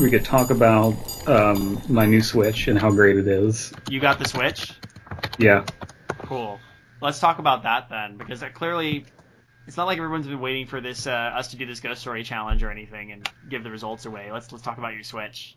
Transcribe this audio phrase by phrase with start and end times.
[0.00, 0.94] we could talk about
[1.28, 3.72] um, my new Switch and how great it is.
[3.88, 4.72] You got the Switch?
[5.38, 5.66] Yeah.
[6.20, 6.58] Cool.
[7.02, 9.04] Let's talk about that then, because that clearly,
[9.66, 12.24] it's not like everyone's been waiting for this uh, us to do this Ghost Story
[12.24, 14.32] challenge or anything and give the results away.
[14.32, 15.56] Let's let's talk about your Switch.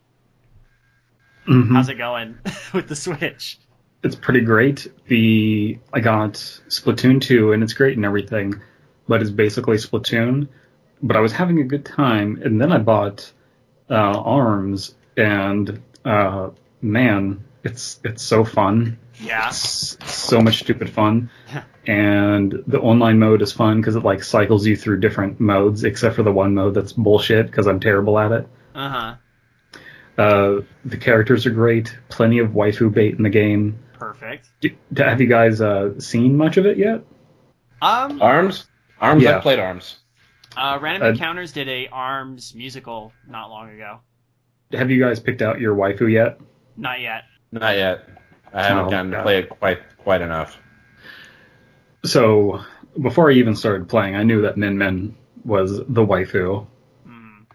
[1.47, 1.71] Mhm.
[1.71, 2.37] How's it going
[2.73, 3.59] with the Switch?
[4.03, 4.87] It's pretty great.
[5.07, 6.33] The I got
[6.67, 8.61] Splatoon 2 and it's great and everything,
[9.07, 10.49] but it's basically Splatoon.
[11.01, 13.31] But I was having a good time, and then I bought
[13.97, 16.49] Arms, and uh,
[16.81, 18.99] man, it's it's so fun.
[19.19, 19.49] Yeah.
[19.49, 21.29] It's so much stupid fun,
[21.87, 26.15] and the online mode is fun because it like cycles you through different modes, except
[26.15, 28.47] for the one mode that's bullshit because I'm terrible at it.
[28.75, 29.15] Uh huh.
[30.17, 31.95] Uh, the characters are great.
[32.09, 33.79] Plenty of waifu bait in the game.
[33.93, 34.47] Perfect.
[34.61, 37.03] D- have you guys uh, seen much of it yet?
[37.81, 38.21] Um.
[38.21, 38.67] Arms?
[38.99, 39.23] Arms?
[39.23, 39.37] Yeah.
[39.37, 39.97] I played Arms.
[40.55, 43.99] Uh, Random Uh, Encounters did a Arms musical not long ago.
[44.73, 46.39] Have you guys picked out your waifu yet?
[46.77, 47.23] Not yet.
[47.51, 48.07] Not yet.
[48.53, 50.57] I haven't Oh, gotten to play it quite quite enough.
[52.05, 52.61] So
[52.99, 55.15] before I even started playing, I knew that Min Min
[55.45, 56.67] was the waifu
[57.07, 57.45] Mm.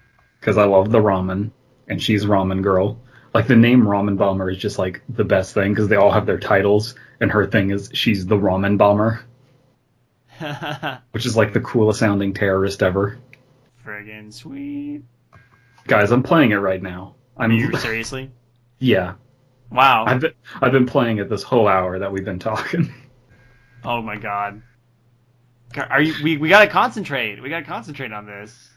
[0.40, 1.50] because I love the ramen,
[1.88, 2.98] and she's ramen girl.
[3.34, 6.26] Like the name Ramen Bomber is just like the best thing because they all have
[6.26, 9.20] their titles, and her thing is she's the Ramen Bomber,
[11.12, 13.18] which is like the coolest sounding terrorist ever.
[13.84, 15.02] Friggin' sweet.
[15.86, 17.14] Guys, I'm playing it right now.
[17.36, 18.30] I'm You seriously?
[18.78, 19.14] yeah.
[19.70, 20.04] Wow.
[20.06, 22.92] I've been I've been playing it this whole hour that we've been talking.
[23.84, 24.60] Oh my god.
[25.76, 26.12] Are you?
[26.22, 27.40] We, we gotta concentrate.
[27.40, 28.70] We gotta concentrate on this.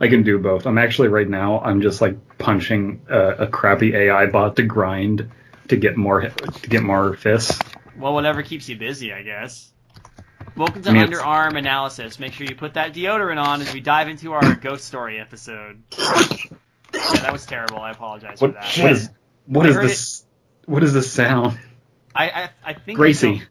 [0.00, 0.64] I can do both.
[0.66, 1.60] I'm actually right now.
[1.60, 5.30] I'm just like punching a, a crappy AI bot to grind
[5.68, 7.58] to get more to get more fists.
[7.98, 9.71] Well, whatever keeps you busy, I guess.
[10.56, 12.18] Welcome to I mean, Underarm Analysis.
[12.18, 15.82] Make sure you put that deodorant on as we dive into our ghost story episode.
[15.98, 16.26] Yeah,
[16.92, 17.78] that was terrible.
[17.78, 18.78] I apologize What, for that.
[18.78, 19.10] what is
[19.46, 20.24] what I is heard this?
[20.66, 21.58] What is this sound?
[22.14, 23.42] I, I, I think Gracie,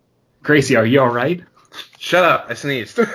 [0.43, 1.41] Gracie, are you all right?
[1.97, 2.45] Shut up!
[2.49, 2.99] I sneezed.
[2.99, 3.05] I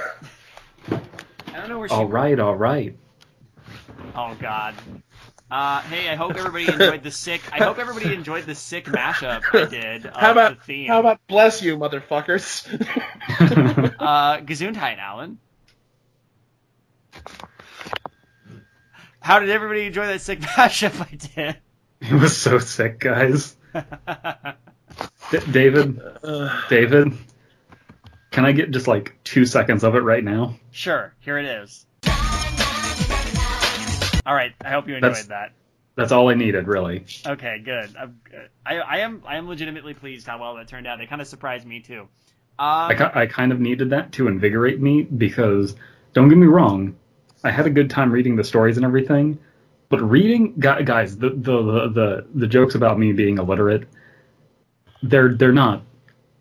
[1.53, 1.95] don't know where she.
[1.95, 2.97] All right, all right.
[4.17, 4.75] Oh God.
[5.49, 7.41] Uh, hey, I hope everybody enjoyed the sick.
[7.53, 10.07] I hope everybody enjoyed the sick mashup I did.
[10.07, 10.89] Of how about the theme.
[10.89, 12.67] how about bless you, motherfuckers?
[14.01, 15.39] uh, Gesundheit, Alan?
[19.21, 21.15] How did everybody enjoy that sick mashup I
[21.53, 21.57] did?
[22.01, 23.57] it was so sick, guys.
[25.31, 26.01] D- David,
[26.69, 27.13] David,
[28.31, 30.57] can I get just like two seconds of it right now?
[30.73, 31.87] sure, here it is.
[34.27, 35.53] All right, I hope you enjoyed That's- that.
[35.95, 37.07] That's all I needed, really.
[37.27, 37.97] Okay, good.
[37.99, 38.21] I'm,
[38.67, 41.01] I, I am I am legitimately pleased how well that turned out.
[41.01, 42.03] It kind of surprised me too.
[42.03, 42.09] Um,
[42.59, 45.75] I, I kind of needed that to invigorate me because
[46.13, 46.97] don't get me wrong,
[47.43, 49.39] I had a good time reading the stories and everything,
[49.89, 53.89] but reading guys the the the the, the jokes about me being illiterate,
[55.03, 55.83] they're they're not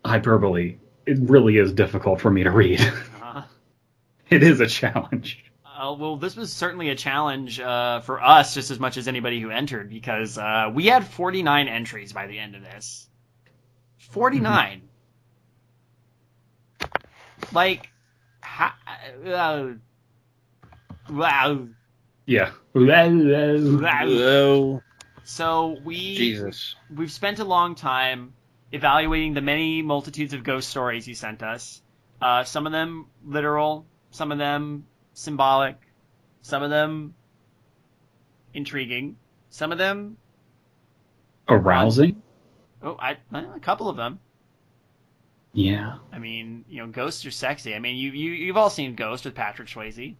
[0.04, 0.76] hyperbole.
[1.06, 2.80] It really is difficult for me to read.
[3.22, 3.44] uh,
[4.28, 5.45] it is a challenge.
[5.76, 9.40] Uh, well, this was certainly a challenge uh, for us just as much as anybody
[9.40, 13.06] who entered because uh, we had 49 entries by the end of this.
[13.98, 14.88] 49.
[17.52, 17.90] Like,
[18.42, 18.76] ha-
[19.26, 19.68] uh,
[21.10, 21.68] wow.
[22.24, 22.52] Yeah.
[25.24, 26.74] So we Jesus.
[26.94, 28.32] we've spent a long time
[28.72, 31.82] evaluating the many multitudes of ghost stories you sent us.
[32.20, 35.76] Uh, some of them literal, some of them symbolic,
[36.42, 37.14] some of them
[38.54, 39.16] intriguing,
[39.50, 40.18] some of them
[41.48, 42.22] Arousing?
[42.82, 44.18] oh, I well, a couple of them.
[45.52, 45.98] Yeah.
[46.12, 47.74] I mean, you know, ghosts are sexy.
[47.74, 50.16] I mean, you you you've all seen Ghost with Patrick Swayze.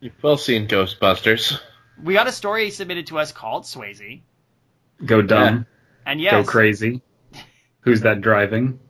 [0.00, 1.58] You've both seen Ghostbusters.
[2.02, 4.22] We got a story submitted to us called Swayze,
[5.04, 5.66] Go dumb.
[6.04, 7.00] and yes, Go crazy.
[7.80, 8.80] Who's that driving?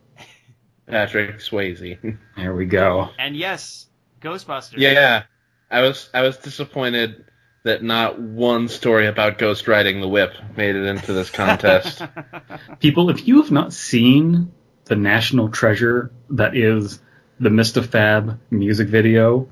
[0.87, 2.17] Patrick Swayze.
[2.37, 3.09] There we go.
[3.19, 3.87] and yes,
[4.21, 4.77] Ghostbusters.
[4.77, 5.23] yeah,
[5.69, 7.25] I was I was disappointed
[7.63, 12.01] that not one story about ghost riding the whip made it into this contest.
[12.79, 14.51] People, if you have not seen
[14.85, 16.99] the national treasure that is
[17.39, 17.85] the Mr.
[17.85, 19.49] Fab music video,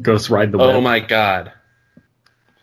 [0.00, 0.76] Ghost Ride the oh Whip.
[0.76, 1.52] oh my god.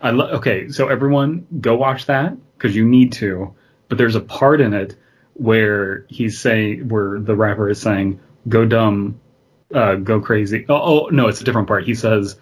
[0.02, 3.56] I lo- okay, so everyone go watch that because you need to.
[3.88, 4.96] But there's a part in it
[5.34, 8.20] where he's saying, where the rapper is saying,
[8.50, 9.22] "Go dumb,
[9.74, 10.76] uh, go crazy." Oh,
[11.06, 11.86] oh no, it's a different part.
[11.86, 12.38] He says,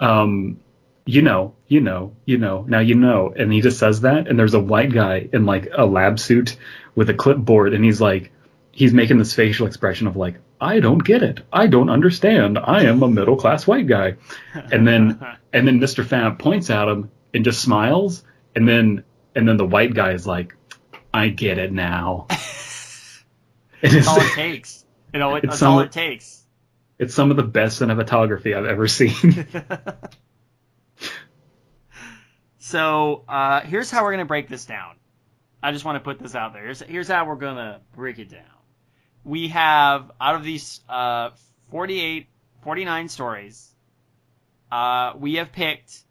[0.00, 0.58] um,
[1.06, 4.28] "You know, you know, you know, now you know," and he just says that.
[4.28, 6.56] And there's a white guy in like a lab suit
[6.94, 8.30] with a clipboard, and he's like,
[8.72, 11.40] he's making this facial expression of like, "I don't get it.
[11.52, 12.58] I don't understand.
[12.58, 14.16] I am a middle class white guy."
[14.72, 16.04] And then and then Mr.
[16.04, 18.22] Fab points at him and just smiles,
[18.54, 19.04] and then
[19.34, 20.54] and then the white guy is like,
[21.12, 22.26] I get it now.
[23.82, 24.84] It's, all it takes.
[25.12, 26.43] You know, It's that's some- all it takes.
[26.98, 29.46] It's some of the best cinematography I've ever seen.
[32.58, 34.96] so uh, here's how we're gonna break this down.
[35.62, 36.62] I just want to put this out there.
[36.62, 38.42] Here's here's how we're gonna break it down.
[39.24, 41.30] We have out of these uh,
[41.70, 42.26] 48,
[42.62, 43.74] 49 stories,
[44.70, 46.04] uh, we have picked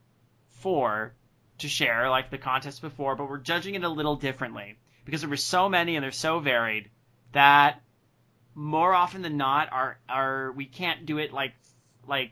[0.61, 1.13] four
[1.59, 5.29] to share, like the contest before, but we're judging it a little differently because there
[5.29, 6.89] were so many and they're so varied
[7.33, 7.81] that
[8.55, 11.53] more often than not, our our we can't do it like
[12.07, 12.31] like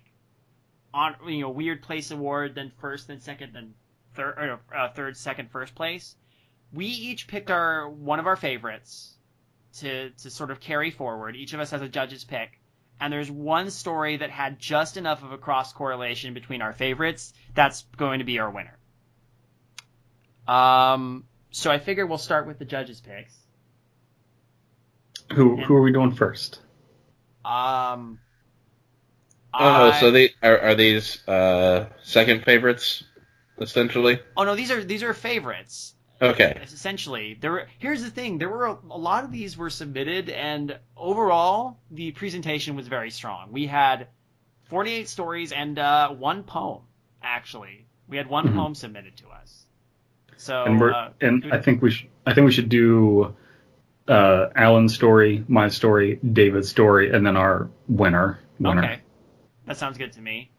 [0.94, 3.74] on you know weird place award, then first, then second, then
[4.16, 6.16] third, or, uh, third, second, first place.
[6.74, 9.16] We each picked our one of our favorites
[9.80, 11.36] to to sort of carry forward.
[11.36, 12.60] Each of us has a judge's pick,
[13.00, 17.34] and there's one story that had just enough of a cross correlation between our favorites.
[17.54, 18.78] That's going to be our winner.
[20.48, 23.36] Um, so I figure we'll start with the judges' picks.
[25.34, 26.60] Who who are we doing first?
[27.46, 28.20] Um,
[29.54, 33.04] Oh, I- so they are, are these uh, second favorites,
[33.60, 34.20] essentially?
[34.38, 35.96] oh no, these are these are favorites.
[36.24, 36.56] Okay.
[36.62, 40.30] essentially there were here's the thing there were a, a lot of these were submitted
[40.30, 44.08] and overall the presentation was very strong we had
[44.70, 46.84] 48 stories and uh, one poem
[47.24, 48.54] actually we had one Mhm.
[48.56, 49.66] poem submitted to us
[50.38, 53.34] so and we're uh, and I think we should I think we should do
[54.08, 58.40] uh, Alan's story, my story, David's story, and then our winner.
[58.60, 58.84] Winner.
[58.84, 59.02] okay
[59.66, 60.52] that sounds good to me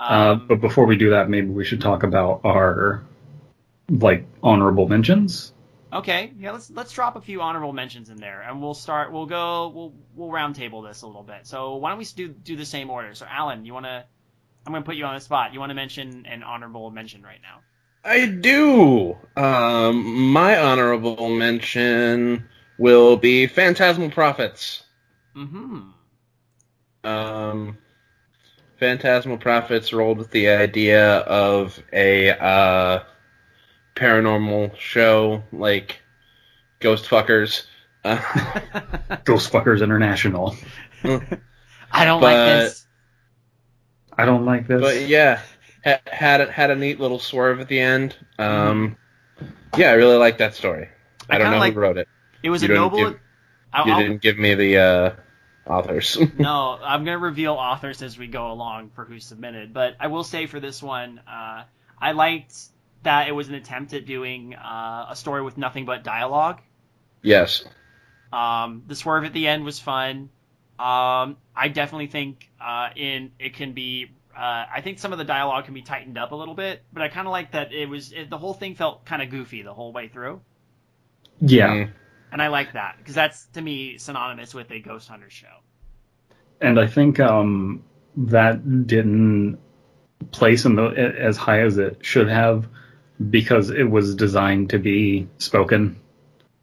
[0.00, 3.02] Uh, um, but before we do that, maybe we should talk about our
[3.90, 5.52] like honorable mentions.
[5.92, 9.26] okay yeah let's let's drop a few honorable mentions in there and we'll start we'll
[9.26, 12.56] go we'll we'll round table this a little bit so why don't we do do
[12.56, 14.02] the same order so alan you want to
[14.64, 17.22] i'm going to put you on the spot you want to mention an honorable mention
[17.22, 17.58] right now
[18.04, 19.16] I do.
[19.36, 22.48] Um, my honorable mention
[22.82, 24.82] will be Phantasmal Prophets.
[25.36, 25.90] Mm-hmm.
[27.04, 27.78] Um,
[28.78, 33.04] Phantasmal Prophets rolled with the idea of a uh,
[33.94, 36.00] paranormal show like
[36.80, 37.64] Ghost Fuckers.
[38.04, 38.16] Uh,
[39.24, 40.56] Ghostfuckers International.
[41.04, 42.84] I don't But- like this.
[44.18, 44.80] I don't like this.
[44.80, 45.40] but yeah,
[45.84, 48.16] ha- had a, had a neat little swerve at the end.
[48.40, 48.96] Um,
[49.76, 50.88] yeah, I really like that story.
[51.30, 52.08] I, I don't know like- who wrote it.
[52.42, 52.98] It was you a noble.
[52.98, 53.20] give-
[53.72, 55.10] I'll- You I'll- didn't give me the uh,
[55.66, 56.18] authors.
[56.38, 59.72] no, I'm gonna reveal authors as we go along for who submitted.
[59.72, 61.64] But I will say for this one, uh,
[62.00, 62.54] I liked
[63.02, 66.60] that it was an attempt at doing uh, a story with nothing but dialogue.
[67.22, 67.64] yes.
[68.32, 70.30] Um, the swerve at the end was fun.
[70.78, 74.06] Um, I definitely think uh, in it can be.
[74.34, 77.02] Uh, I think some of the dialogue can be tightened up a little bit, but
[77.02, 79.60] I kind of like that it was it, the whole thing felt kind of goofy
[79.60, 80.40] the whole way through,
[81.42, 81.90] yeah, Mm.
[82.32, 85.46] And I like that because that's to me synonymous with a ghost hunter show.
[86.60, 87.84] and I think um,
[88.16, 89.58] that didn't
[90.32, 92.68] place in the as high as it should have
[93.30, 96.00] because it was designed to be spoken.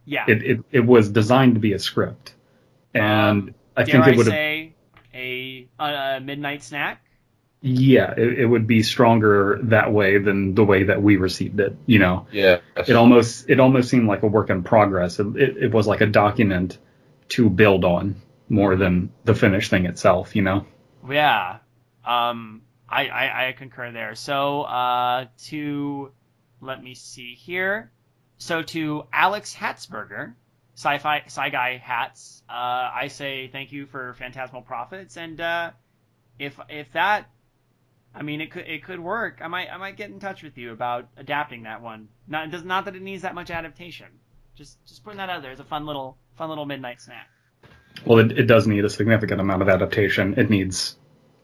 [0.05, 2.33] Yeah, It it, it was designed to be a script,
[2.93, 4.33] and Um, I think it would have.
[4.33, 4.75] say
[5.13, 7.03] a, a midnight snack?
[7.61, 11.75] Yeah, it, it would be stronger that way than the way that we received it.
[11.85, 12.59] You know, Yeah.
[12.75, 15.19] it almost it almost seemed like a work in progress.
[15.19, 16.77] It, it, it was like a document
[17.29, 18.15] to build on
[18.47, 20.35] more than the finished thing itself.
[20.35, 20.65] You know.
[21.09, 21.57] Yeah.
[22.05, 24.15] Um, I, I, I concur there.
[24.15, 26.11] So, uh, to,
[26.59, 27.91] let me see here.
[28.37, 30.33] So to Alex Hatzberger,
[30.75, 35.17] sci-fi, sci-guy hats, uh, I say thank you for Phantasmal Prophets.
[35.17, 35.71] And, uh,
[36.39, 37.29] if, if that,
[38.13, 39.39] I mean, it could, it could work.
[39.41, 42.07] I might, I might get in touch with you about adapting that one.
[42.27, 44.07] Not, it does, not that it needs that much adaptation.
[44.55, 47.27] Just, just putting that out there as a fun little, fun little midnight snack.
[48.05, 50.33] Well, it, it does need a significant amount of adaptation.
[50.37, 50.97] It needs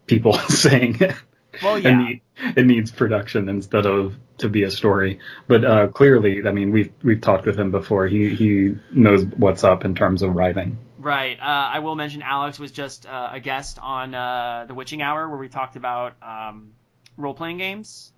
[0.08, 1.16] people saying it.
[1.62, 1.98] Well, It, yeah.
[1.98, 2.22] need,
[2.58, 5.20] it needs production instead of to be a story.
[5.48, 8.08] But uh, clearly, I mean, we've we've talked with him before.
[8.08, 10.78] He he knows what's up in terms of writing.
[11.06, 11.40] Right.
[11.40, 15.30] Uh, I will mention Alex was just uh, a guest on uh, the Witching Hour
[15.30, 16.72] where we talked about um,
[17.16, 18.12] role playing games,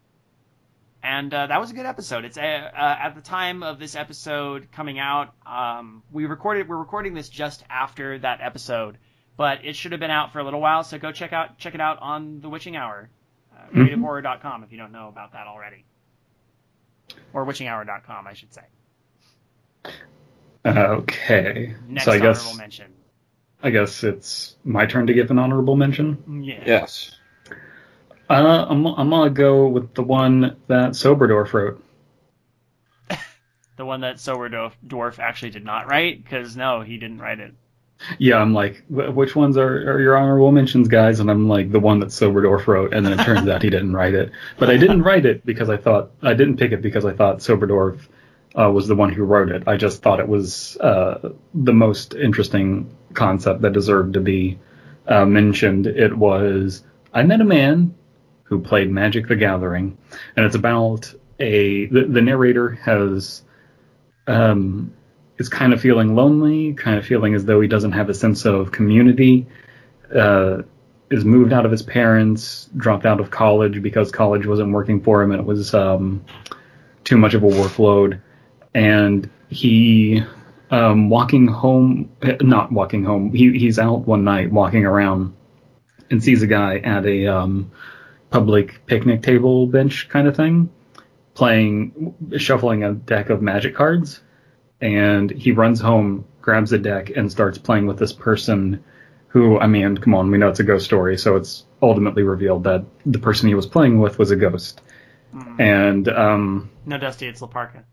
[1.03, 2.23] and uh, that was a good episode.
[2.23, 5.33] It's uh, uh, at the time of this episode coming out.
[5.45, 6.69] Um, we recorded.
[6.69, 8.97] We're recording this just after that episode,
[9.35, 10.85] but it should have been out for a little while.
[10.85, 13.09] So go check out check it out on the Witching Hour,
[13.53, 13.95] uh, Mhm.
[13.95, 15.83] creativehorror.com if you don't know about that already,
[17.33, 18.63] or witchinghour.com I should say.
[20.67, 22.93] Okay, Next so I honorable guess mention.
[23.63, 26.43] I guess it's my turn to give an honorable mention.
[26.43, 26.63] Yeah.
[26.65, 27.11] Yes.
[28.29, 31.83] Uh, I'm I'm gonna go with the one that Soberdorf wrote.
[33.77, 36.23] The one that Sober Dwarf, Dwarf actually did not write?
[36.23, 37.53] Because no, he didn't write it.
[38.17, 41.19] Yeah, I'm like, which ones are, are your honorable mentions, guys?
[41.19, 43.93] And I'm like, the one that Soberdorf wrote, and then it turns out he didn't
[43.93, 44.31] write it.
[44.57, 47.37] But I didn't write it because I thought I didn't pick it because I thought
[47.37, 47.99] Soberdorf
[48.59, 49.63] uh, was the one who wrote it.
[49.67, 54.59] I just thought it was uh, the most interesting concept that deserved to be
[55.07, 55.87] uh, mentioned.
[55.87, 56.83] It was
[57.13, 57.95] I met a man
[58.43, 59.97] who played Magic the Gathering,
[60.35, 63.43] and it's about a the, the narrator has
[64.25, 64.93] um,
[65.37, 68.45] is kind of feeling lonely, kind of feeling as though he doesn't have a sense
[68.45, 69.47] of community,
[70.13, 70.63] uh,
[71.09, 75.21] is moved out of his parents, dropped out of college because college wasn't working for
[75.21, 76.25] him and it was um,
[77.03, 78.19] too much of a workload.
[78.73, 80.23] And he,
[80.71, 85.35] um, walking home, eh, not walking home, he, he's out one night walking around
[86.09, 87.71] and sees a guy at a um,
[88.29, 90.69] public picnic table bench kind of thing
[91.33, 94.21] playing, shuffling a deck of magic cards
[94.81, 98.83] and he runs home, grabs a deck, and starts playing with this person
[99.27, 102.63] who, I mean, come on, we know it's a ghost story, so it's ultimately revealed
[102.63, 104.81] that the person he was playing with was a ghost.
[105.59, 107.83] And, um, No, Dusty, it's Laparka.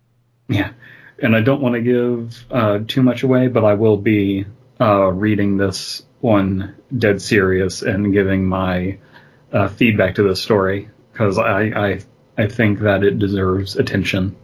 [0.48, 0.72] Yeah,
[1.18, 4.46] and I don't want to give uh, too much away, but I will be
[4.80, 8.98] uh, reading this one dead serious and giving my
[9.52, 12.00] uh, feedback to this story because I, I
[12.36, 14.36] I think that it deserves attention.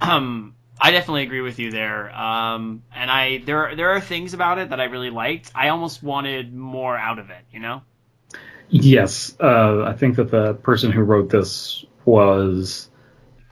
[0.00, 2.14] Um, I definitely agree with you there.
[2.14, 5.50] Um, and I there there are things about it that I really liked.
[5.54, 7.44] I almost wanted more out of it.
[7.52, 7.82] You know.
[8.68, 12.90] Yes, uh, I think that the person who wrote this was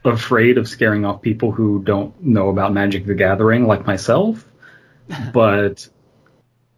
[0.05, 4.45] afraid of scaring off people who don't know about Magic the Gathering, like myself.
[5.33, 5.89] but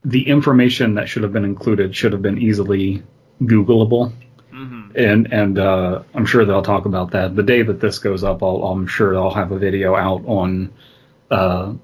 [0.05, 3.03] the information that should have been included should have been easily
[3.43, 4.13] Googleable,
[4.51, 8.25] hmm and and uh, I'm sure they'll talk about that the day that this goes
[8.25, 8.43] up.
[8.43, 10.73] I'll, I'm sure I'll have a video out on.
[11.31, 11.75] Uh,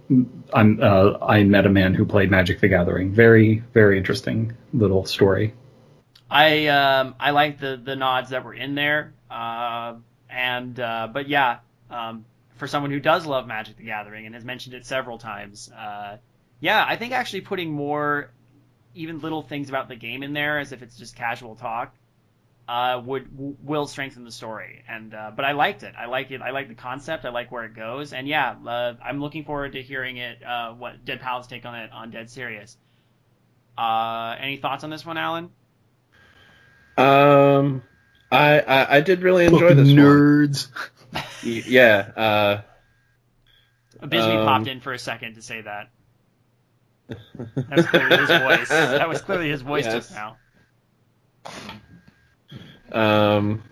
[0.54, 3.12] I'm uh, I met a man who played Magic the Gathering.
[3.12, 5.52] Very very interesting little story.
[6.30, 9.12] I um I like the the nods that were in there.
[10.32, 11.58] And uh, but yeah,
[11.90, 12.24] um,
[12.56, 16.16] for someone who does love Magic the Gathering and has mentioned it several times, uh,
[16.60, 18.30] yeah, I think actually putting more
[18.94, 21.94] even little things about the game in there as if it's just casual talk
[22.68, 24.82] uh, would w- will strengthen the story.
[24.88, 25.94] And uh, but I liked it.
[25.98, 26.40] I like it.
[26.40, 27.24] I like the concept.
[27.24, 28.12] I like where it goes.
[28.12, 30.42] And yeah, uh, I'm looking forward to hearing it.
[30.42, 32.76] Uh, what Dead Pals take on it on Dead Serious.
[33.76, 35.50] Uh, any thoughts on this one, Alan?
[36.96, 37.82] Um,
[38.32, 39.96] I, I I did really enjoy this one.
[39.96, 40.68] nerds.
[41.44, 41.96] Y- Yeah.
[42.16, 42.60] Uh,
[44.06, 45.90] Bisbee Um, popped in for a second to say that.
[47.08, 48.68] That was clearly his voice.
[48.68, 49.94] That was clearly his voice Yes.
[50.08, 50.36] just now.
[52.92, 53.62] um,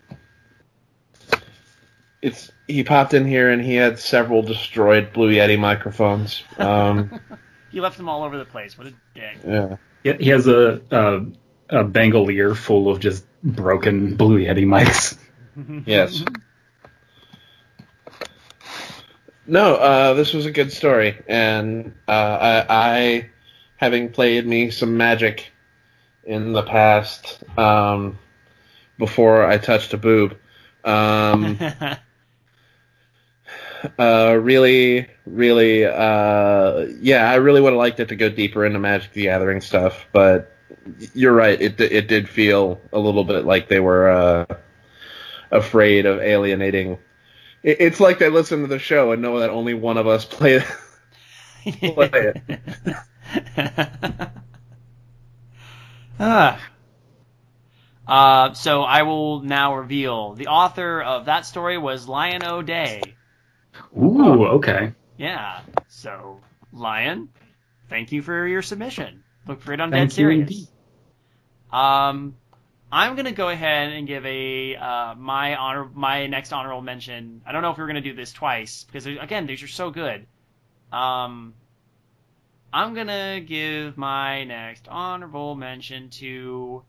[2.23, 6.43] it's he popped in here and he had several destroyed Blue Yeti microphones.
[6.59, 7.19] Um,
[7.73, 8.77] He left them all over the place.
[8.77, 9.39] What a dick.
[9.47, 9.77] yeah.
[10.03, 11.25] Yeah, he has a, a
[11.71, 15.17] a Bengalier full of just broken Blue Yeti mics.
[15.87, 16.23] Yes.
[19.47, 23.31] No, uh, this was a good story, and uh, I, I,
[23.77, 25.51] having played me some Magic
[26.23, 28.17] in the past, um,
[28.97, 30.37] before I touched a boob,
[30.85, 31.59] um,
[33.99, 38.79] uh, really, really, uh, yeah, I really would have liked it to go deeper into
[38.79, 40.55] Magic the Gathering stuff, but
[41.15, 44.47] you're right, it it did feel a little bit like they were uh,
[45.51, 46.99] afraid of alienating.
[47.63, 50.25] It, it's like they listen to the show and know that only one of us
[50.25, 50.63] play.
[51.65, 52.61] play it.
[56.21, 56.67] ah.
[58.09, 63.03] Uh, so I will now reveal the author of that story was Lion O'Day.
[63.97, 64.95] Ooh, okay.
[65.17, 65.61] Yeah.
[65.87, 66.41] So
[66.73, 67.29] Lion,
[67.89, 69.23] thank you for your submission.
[69.47, 70.69] Look for it on Thank Dead Serious.
[71.73, 72.35] Um,
[72.93, 77.43] I'm gonna go ahead and give a uh, my honor my next honorable mention.
[77.47, 80.27] I don't know if we're gonna do this twice because again these are so good.
[80.93, 81.55] Um,
[82.73, 86.85] I'm gonna give my next honorable mention to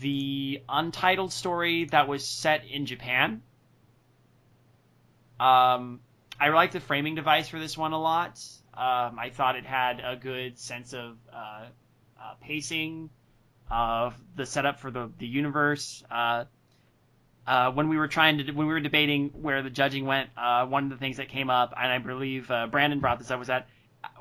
[0.00, 3.42] the untitled story that was set in Japan.
[5.40, 6.00] Um,
[6.38, 8.38] I like the framing device for this one a lot.
[8.74, 11.66] Um, I thought it had a good sense of uh,
[12.20, 13.10] uh, pacing
[13.70, 16.02] of the setup for the the universe.
[16.10, 16.44] Uh,
[17.46, 20.64] uh, when we were trying to when we were debating where the judging went, uh,
[20.66, 23.48] one of the things that came up, and I believe Brandon brought this up, was
[23.48, 23.68] that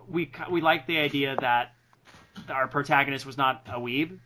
[0.08, 1.74] we we liked the idea that
[2.50, 4.18] our protagonist was not a weeb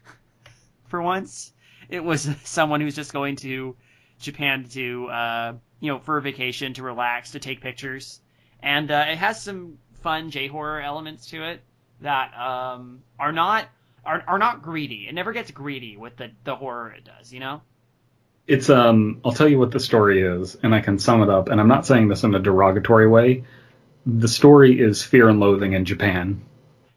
[0.88, 1.52] for once.
[1.90, 3.76] It was someone who's just going to
[4.20, 8.22] Japan to uh, you know for a vacation to relax to take pictures,
[8.62, 11.62] and uh, it has some fun J horror elements to it
[12.02, 13.66] that um, are not
[14.06, 15.08] are, are not greedy.
[15.10, 17.34] It never gets greedy with the the horror it does.
[17.34, 17.62] You know.
[18.48, 21.50] It's um I'll tell you what the story is and I can sum it up
[21.50, 23.44] and I'm not saying this in a derogatory way.
[24.06, 26.44] The story is fear and loathing in Japan.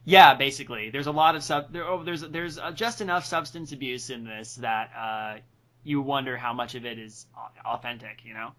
[0.05, 1.73] Yeah, basically, there's a lot of sub.
[1.73, 5.39] There, oh, there's there's uh, just enough substance abuse in this that uh,
[5.85, 7.27] you wonder how much of it is
[7.65, 8.51] authentic, you know.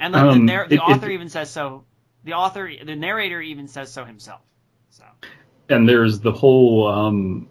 [0.00, 1.84] And the, the, Um, the it- author it- even says so.
[2.28, 4.42] The author, the narrator, even says so himself.
[4.90, 5.04] So
[5.68, 7.48] and there's the whole um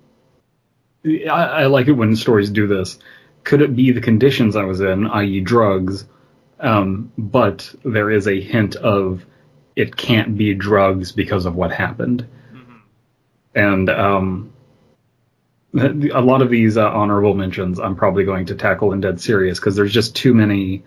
[1.05, 2.99] I, I like it when stories do this
[3.43, 6.05] could it be the conditions i was in i.e drugs
[6.59, 9.25] um but there is a hint of
[9.75, 12.81] it can't be drugs because of what happened mhm.
[13.55, 14.53] and um
[15.75, 19.59] a lot of these uh, honorable mentions i'm probably going to tackle in dead serious
[19.59, 20.83] because there's just too many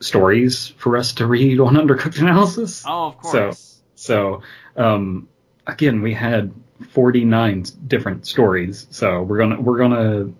[0.00, 3.80] stories for us to read on undercooked analysis oh, of course.
[3.94, 4.42] so,
[4.76, 5.28] um,
[5.66, 6.52] again, we had
[6.90, 8.86] 49 different stories.
[8.90, 10.32] So we're gonna we're gonna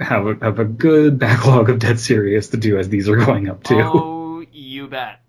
[0.00, 3.48] have a have a good backlog of Dead Serious to do as these are going
[3.48, 3.80] up too.
[3.80, 5.20] oh, you bet.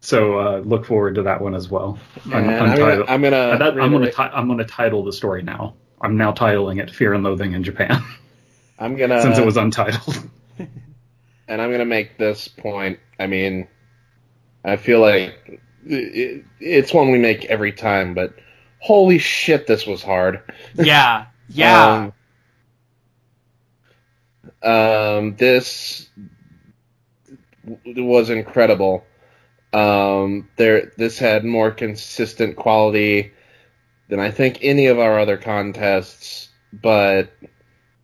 [0.00, 1.98] So uh, look forward to that one as well.
[2.26, 5.12] I'm, I'm I'm gonna, I'm gonna, uh, that- I'm gonna ti- I'm gonna title the
[5.12, 5.74] story now.
[6.00, 8.02] I'm now titling it Fear and Loathing in Japan
[8.78, 10.28] I'm gonna, since it was untitled.
[11.50, 13.00] And I'm gonna make this point.
[13.18, 13.66] I mean,
[14.64, 18.34] I feel like it, it's one we make every time, but
[18.78, 20.42] holy shit, this was hard.
[20.76, 22.12] yeah, yeah.
[24.62, 26.08] Um, um, this
[27.84, 29.04] was incredible.
[29.72, 33.32] Um, there, this had more consistent quality
[34.08, 37.32] than I think any of our other contests, but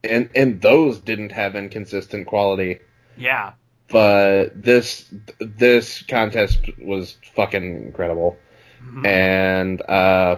[0.03, 2.81] and and those didn't have inconsistent quality.
[3.17, 3.53] Yeah.
[3.89, 5.07] But this
[5.39, 8.37] this contest was fucking incredible
[8.83, 9.07] Mhm.
[9.07, 10.37] and uh,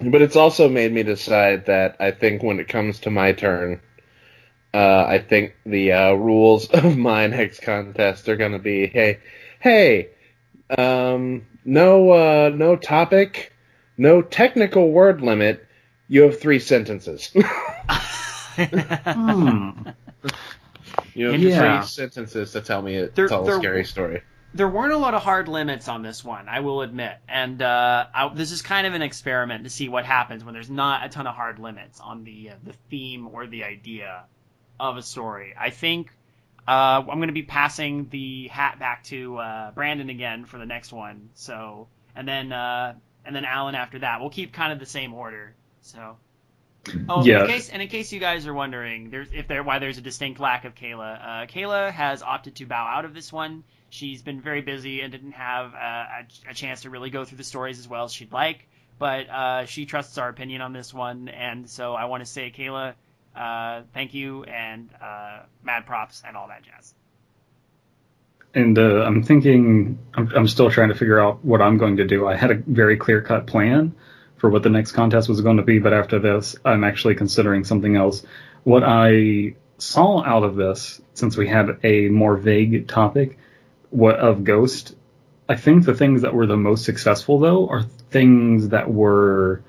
[0.00, 3.80] but it's also made me decide that I think when it comes to my turn,
[4.74, 9.20] uh, I think the uh, rules of my next contest are going to be hey,
[9.60, 10.10] hey,
[10.76, 13.52] um, no, uh, no topic,
[13.96, 15.66] no technical word limit.
[16.08, 17.34] You have three sentences.
[18.56, 19.70] Hmm.
[21.16, 21.80] you have Yeah.
[21.80, 24.22] three sentences to tell me There- tell there- a scary story.
[24.54, 27.16] there weren't a lot of hard limits on this one, I will admit.
[27.28, 30.70] And uh, I, this is kind of an experiment to see what happens when there's
[30.70, 34.24] not a ton of hard limits on the uh, the theme or the idea
[34.80, 35.54] of a story.
[35.58, 36.10] I think
[36.68, 40.66] uh, I'm going to be passing the hat back to uh, Brandon again for the
[40.66, 41.30] next one.
[41.34, 44.20] So and then uh, and then Alan after that.
[44.20, 45.54] We'll keep kind of the same order.
[45.82, 46.16] So.
[47.08, 47.42] Oh, Yeah.
[47.42, 50.02] in case and in case you guys are wondering, there's if there why there's a
[50.02, 51.20] distinct lack of Kayla.
[51.20, 53.64] Uh, Kayla has opted to bow out of this one.
[53.90, 57.38] She's been very busy and didn't have uh, a, a chance to really go through
[57.38, 58.66] the stories as well as she'd like.
[58.98, 62.50] But uh, she trusts our opinion on this one, and so I want to say,
[62.56, 62.94] Kayla,
[63.36, 66.94] uh, thank you and uh, mad props and all that jazz.
[68.54, 72.06] And uh, I'm thinking, I'm, I'm still trying to figure out what I'm going to
[72.06, 72.26] do.
[72.26, 73.94] I had a very clear cut plan
[74.36, 77.64] for what the next contest was going to be, but after this, I'm actually considering
[77.64, 78.22] something else.
[78.64, 83.38] What I saw out of this, since we had a more vague topic
[83.90, 84.94] what of Ghost,
[85.48, 89.62] I think the things that were the most successful, though, are things that were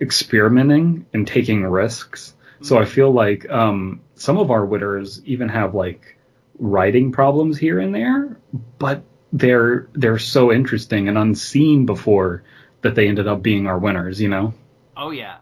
[0.00, 2.34] experimenting and taking risks.
[2.62, 6.16] So I feel like um, some of our winners even have like
[6.58, 8.36] writing problems here and there,
[8.78, 12.42] but they're they're so interesting and unseen before
[12.82, 14.20] that they ended up being our winners.
[14.20, 14.54] You know.
[14.96, 15.38] Oh yeah.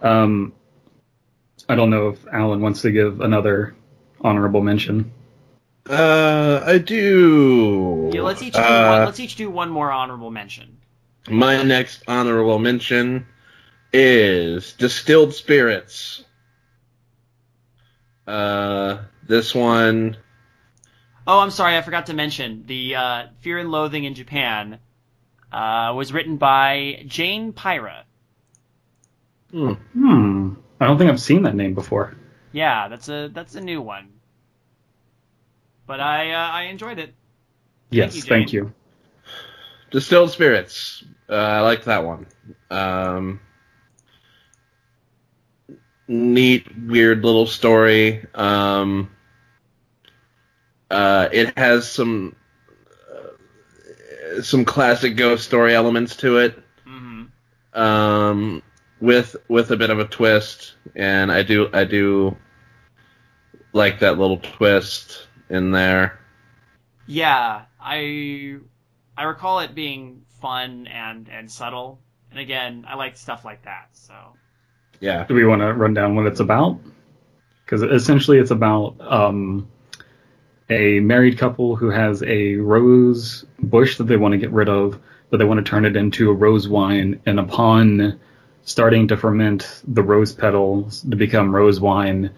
[0.00, 0.52] Um,
[1.68, 3.74] I don't know if Alan wants to give another
[4.20, 5.12] honorable mention.
[5.88, 8.10] Uh, I do.
[8.12, 10.78] Yeah, let's each do Uh, one, let's each do one more honorable mention.
[11.28, 13.26] My next honorable mention
[13.92, 16.24] is distilled spirits.
[18.26, 20.16] Uh, this one,
[21.26, 24.78] Oh, I'm sorry, I forgot to mention the uh, Fear and Loathing in Japan
[25.54, 28.02] uh, was written by Jane Pyra.
[29.50, 30.54] hmm, Hmm.
[30.80, 32.14] I don't think I've seen that name before.
[32.52, 34.08] Yeah, that's a that's a new one.
[35.86, 37.14] But I uh, I enjoyed it.
[37.90, 38.72] Yes, you, thank you.
[39.90, 41.04] distilled spirits.
[41.28, 42.26] Uh, I like that one.
[42.70, 43.40] Um,
[46.08, 48.26] neat, weird little story.
[48.34, 49.10] Um,
[50.90, 52.34] uh, it has some
[54.42, 56.62] some classic ghost story elements to it.
[56.84, 57.24] hmm
[57.72, 58.62] um,
[59.00, 62.36] with with a bit of a twist, and I do I do
[63.72, 66.18] like that little twist in there.
[67.06, 68.56] Yeah, I
[69.16, 72.00] I recall it being fun and and subtle.
[72.30, 73.88] And again, I like stuff like that.
[73.92, 74.14] So
[75.00, 75.24] Yeah.
[75.26, 76.80] Do we want to run down what it's about?
[77.64, 79.68] Because essentially, it's about um,
[80.70, 84.98] a married couple who has a rose bush that they want to get rid of,
[85.30, 87.20] but they want to turn it into a rose wine.
[87.26, 88.18] And upon
[88.64, 92.30] starting to ferment the rose petals to become rose wine,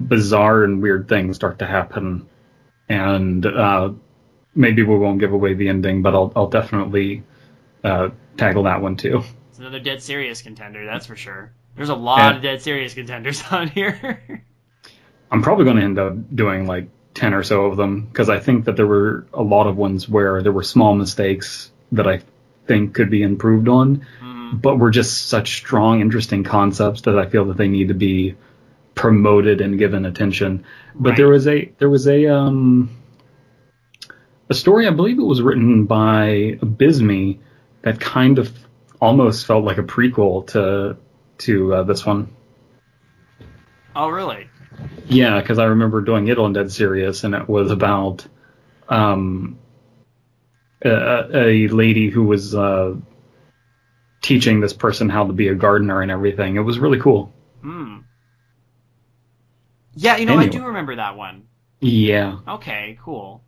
[0.00, 2.28] bizarre and weird things start to happen.
[2.88, 3.92] And uh,
[4.54, 7.22] maybe we won't give away the ending, but I'll, I'll definitely
[7.84, 9.22] uh, tackle that one too.
[9.48, 11.52] it's another dead serious contender, that's for sure.
[11.74, 12.36] There's a lot Yeah.
[12.36, 14.20] of dead serious contenders on here.
[15.30, 18.40] I'm probably going to end up doing like 10 or so of them because I
[18.40, 22.20] think that there were a lot of ones where there were small mistakes that I
[22.66, 24.62] think could be improved on, Mhm.
[24.62, 28.34] but were just such strong, interesting concepts that I feel that they need to be
[28.94, 30.64] promoted and given attention.
[30.94, 31.16] But Right.
[31.18, 32.90] there was a there was a um
[34.50, 37.38] a story I believe it was written by Bisme
[37.82, 38.50] that kind of
[39.00, 40.96] almost felt like a prequel to
[41.38, 42.28] to uh, this one.
[43.96, 44.46] Oh, really?
[45.08, 48.26] Yeah, because I remember doing it on Dead Serious, and it was about
[48.88, 49.58] um,
[50.84, 52.94] a, a lady who was uh,
[54.22, 56.56] teaching this person how to be a gardener and everything.
[56.56, 57.32] It was really cool.
[57.60, 57.98] Hmm.
[59.94, 61.48] Yeah, you know, I do remember that one.
[61.80, 62.38] Yeah.
[62.48, 63.42] Okay, cool.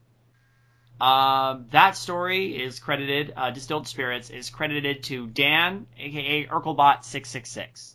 [1.01, 7.95] Um, that story is credited, uh, Distilled Spirits is credited to Dan, aka Urkelbot666.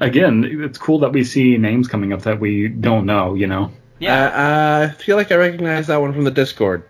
[0.00, 3.70] Again, it's cool that we see names coming up that we don't know, you know?
[3.98, 4.26] Yeah.
[4.26, 6.84] Uh, I feel like I recognize that one from the Discord.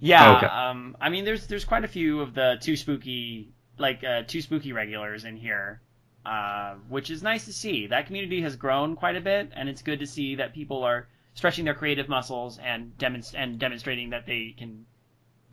[0.00, 0.46] Yeah, Okay.
[0.46, 4.40] um, I mean, there's there's quite a few of the two spooky, like uh, too
[4.40, 5.80] spooky regulars in here,
[6.26, 7.86] uh, which is nice to see.
[7.86, 11.06] That community has grown quite a bit, and it's good to see that people are
[11.34, 14.86] stretching their creative muscles and demonst- and demonstrating that they can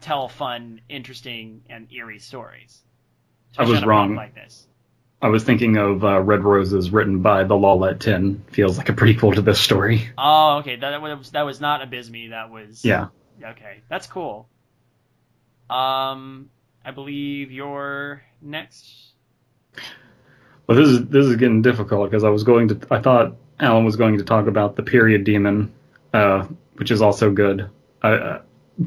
[0.02, 2.82] tell fun, interesting, and eerie stories.
[3.58, 4.17] I was Especially on a problem wrong.
[4.17, 4.67] Like this.
[5.21, 8.45] I was thinking of uh, Red Roses written by the Lawlet 10.
[8.51, 10.10] Feels like a prequel to this story.
[10.17, 10.77] Oh, okay.
[10.77, 12.29] That, that was that was not Abysme.
[12.29, 13.08] That was Yeah.
[13.43, 14.47] Okay, that's cool.
[15.69, 16.49] Um,
[16.84, 19.13] I believe you're next.
[20.67, 23.86] Well, this is this is getting difficult because I was going to I thought Alan
[23.86, 25.73] was going to talk about the period demon,
[26.13, 27.69] uh, which is also good.
[28.01, 28.39] Uh,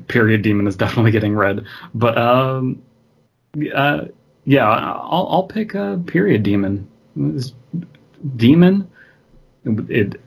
[0.08, 2.82] period demon is definitely getting read, but um,
[3.74, 4.06] uh,
[4.44, 6.88] yeah, I'll I'll pick a period demon.
[8.36, 8.90] Demon,
[9.64, 10.20] it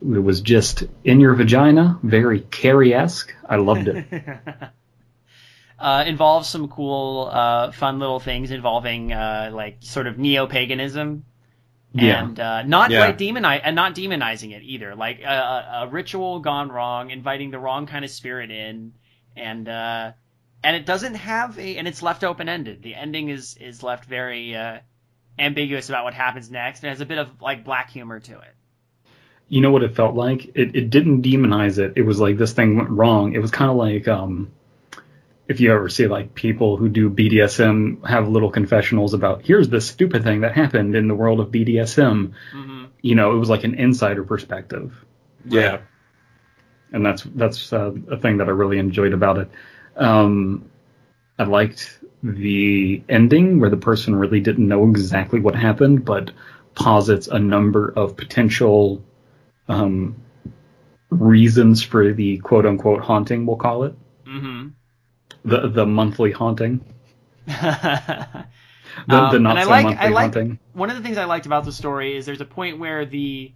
[0.00, 3.34] it was just in your vagina, very Carrie esque.
[3.48, 4.06] I loved it.
[5.78, 11.24] uh, involves some cool, uh, fun little things involving uh, like sort of neo paganism.
[11.92, 12.22] Yeah.
[12.22, 13.00] And uh, not Yeah.
[13.00, 14.94] like demoni- and not demonizing it either.
[14.94, 18.92] Like a, a, a ritual gone wrong, inviting the wrong kind of spirit in,
[19.36, 20.12] and uh,
[20.64, 22.82] and it doesn't have a and it's left open ended.
[22.82, 24.78] The ending is is left very uh,
[25.38, 26.82] ambiguous about what happens next.
[26.84, 28.54] It has a bit of like black humor to it.
[29.48, 30.44] you know what it felt like?
[30.56, 31.94] It it didn't demonize it.
[31.96, 33.34] It was like this thing went wrong.
[33.34, 34.50] It was kind of like um
[35.48, 39.86] if you ever see like people who do BDSM have little confessionals about here's this
[39.86, 42.32] stupid thing that happened in the world of BDSM.
[42.52, 44.92] hmm You know, it was like an insider perspective.
[45.44, 45.78] Yeah.
[46.92, 49.50] And that's that's uh, a thing that I really enjoyed about it.
[49.98, 50.70] Um
[51.38, 56.32] I liked the ending where the person really didn't know exactly what happened, but
[56.74, 59.04] posits a number of potential
[59.68, 60.16] um,
[61.10, 63.94] reasons for the quote unquote haunting, we'll call it.
[64.26, 64.68] hmm
[65.44, 66.80] The the monthly haunting.
[69.06, 70.58] The, Um, the and not I so like- monthly I like- haunting.
[70.72, 73.52] one of the things I liked about the story is there's a point where the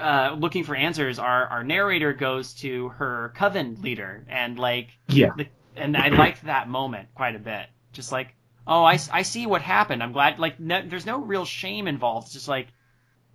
[0.00, 5.32] uh, looking for answers, our our narrator goes to her coven leader and like Yeah.
[5.36, 7.66] the, and I liked that moment quite a bit.
[7.92, 8.34] Just like,
[8.66, 10.02] oh, I I see what happened.
[10.02, 10.38] I'm glad.
[10.38, 12.26] Like, no, there's no real shame involved.
[12.26, 12.68] It's just like,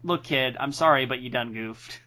[0.04, 2.00] look, kid, I'm sorry, but you done goofed.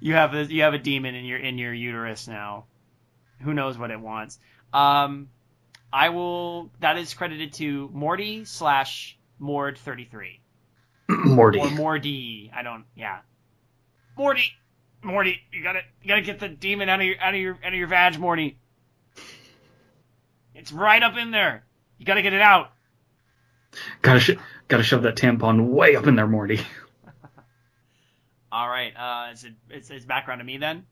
[0.00, 2.66] You have a you have a demon in your in your uterus now.
[3.40, 4.38] Who knows what it wants?
[4.72, 5.28] Um,
[5.92, 6.70] I will.
[6.80, 10.40] That is credited to Morty slash Mord thirty three
[11.08, 11.58] Morty.
[11.58, 12.50] or Morty.
[12.54, 12.84] I don't.
[12.94, 13.18] Yeah,
[14.16, 14.52] Morty.
[15.02, 17.72] Morty, you gotta you gotta get the demon out of your out of your out
[17.72, 18.58] of your vag, Morty.
[20.54, 21.64] It's right up in there.
[21.98, 22.70] You gotta get it out.
[24.02, 24.36] Gotta sh-
[24.68, 26.60] gotta shove that tampon way up in there, Morty.
[28.52, 28.92] All right.
[28.96, 30.86] Uh, is it it's, it's background to me then?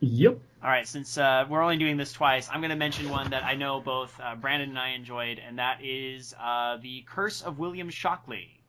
[0.00, 0.38] Yep.
[0.62, 0.88] All right.
[0.88, 4.18] Since uh, we're only doing this twice, I'm gonna mention one that I know both
[4.20, 8.59] uh, Brandon and I enjoyed, and that is uh, the Curse of William Shockley.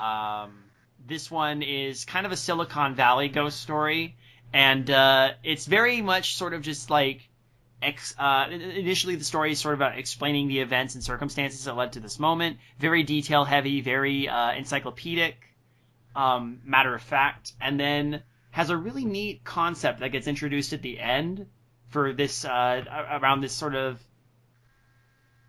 [0.00, 0.64] Um,
[1.06, 4.16] this one is kind of a Silicon Valley ghost story,
[4.52, 7.28] and uh, it's very much sort of just like
[7.82, 11.76] ex- uh, initially the story is sort of about explaining the events and circumstances that
[11.76, 12.58] led to this moment.
[12.78, 15.36] Very detail heavy, very uh, encyclopedic,
[16.14, 20.82] um, matter of fact, and then has a really neat concept that gets introduced at
[20.82, 21.46] the end
[21.88, 22.84] for this uh,
[23.20, 24.00] around this sort of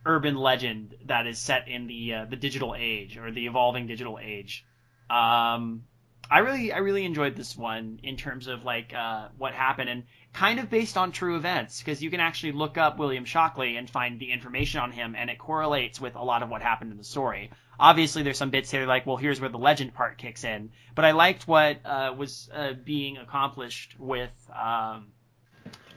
[0.06, 4.20] urban legend that is set in the uh, the digital age or the evolving digital
[4.22, 4.66] age.
[5.10, 5.84] Um,
[6.30, 10.04] I really I really enjoyed this one in terms of like uh, what happened and
[10.34, 13.90] kind of based on true events because you can actually look up William Shockley and
[13.90, 16.98] find the information on him and it correlates with a lot of what happened in
[16.98, 17.52] the story.
[17.78, 21.04] Obviously, there's some bits here like, well, here's where the legend part kicks in, but
[21.04, 25.08] I liked what uh, was uh, being accomplished with um,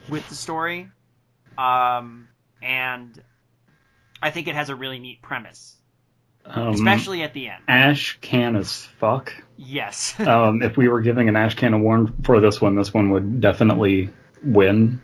[0.08, 0.88] with the story,
[1.56, 2.28] um,
[2.62, 3.22] and
[4.24, 5.76] I think it has a really neat premise,
[6.46, 7.62] Um, especially at the end.
[7.68, 9.34] Ash can as fuck.
[9.58, 10.14] Yes.
[10.18, 13.42] Um, if we were giving an Ash can award for this one, this one would
[13.42, 14.08] definitely
[14.42, 15.02] win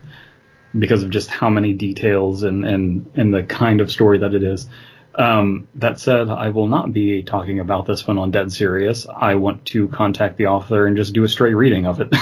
[0.79, 4.43] because of just how many details and, and, and the kind of story that it
[4.43, 4.67] is.
[5.15, 9.07] Um, that said, I will not be talking about this one on Dead Serious.
[9.07, 12.15] I want to contact the author and just do a straight reading of it.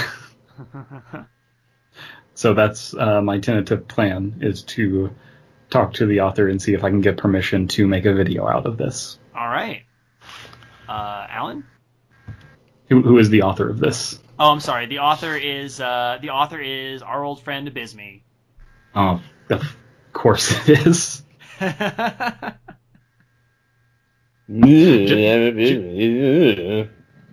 [2.33, 5.11] so that's uh, my tentative plan is to
[5.69, 8.47] talk to the author and see if I can get permission to make a video
[8.47, 9.19] out of this.
[9.35, 9.83] All right.
[10.87, 11.65] Uh, Alan.
[12.89, 14.19] Who, who is the author of this?
[14.39, 14.87] Oh, I'm sorry.
[14.87, 18.21] The author is uh, the author is our old friend Abysme.
[18.95, 19.77] Oh, of
[20.13, 21.23] course it is.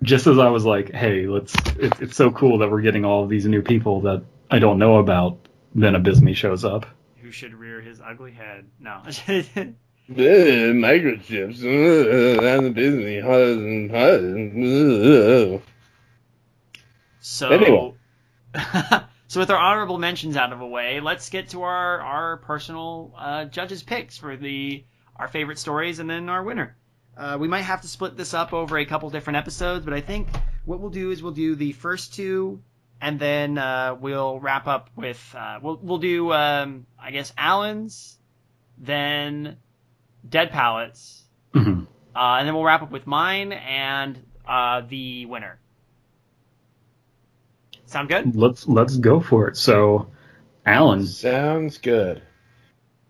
[0.02, 1.54] Just as I was like, hey, let's.
[1.76, 4.78] It's, it's so cool that we're getting all of these new people that I don't
[4.78, 5.38] know about.
[5.74, 6.86] Then Abysme shows up.
[7.22, 8.66] Who should rear his ugly head?
[8.78, 9.02] No.
[10.74, 13.20] microchips and the Disney.
[17.20, 17.48] so.
[17.48, 17.94] Anyway.
[19.28, 23.12] so with our honorable mentions out of the way, let's get to our our personal
[23.18, 24.84] uh, judges picks for the
[25.16, 26.76] our favorite stories and then our winner.
[27.16, 30.02] Uh, we might have to split this up over a couple different episodes, but I
[30.02, 30.28] think
[30.66, 32.62] what we'll do is we'll do the first two,
[33.00, 38.18] and then uh, we'll wrap up with uh, we'll we'll do um, I guess Alan's,
[38.78, 39.56] then
[40.28, 41.84] Dead Pallets, hmm
[42.16, 45.58] uh, and then we'll wrap up with mine and uh, the winner.
[47.84, 48.34] Sound good?
[48.34, 49.56] Let's let's go for it.
[49.58, 50.08] So,
[50.64, 52.22] Alan, Sounds good.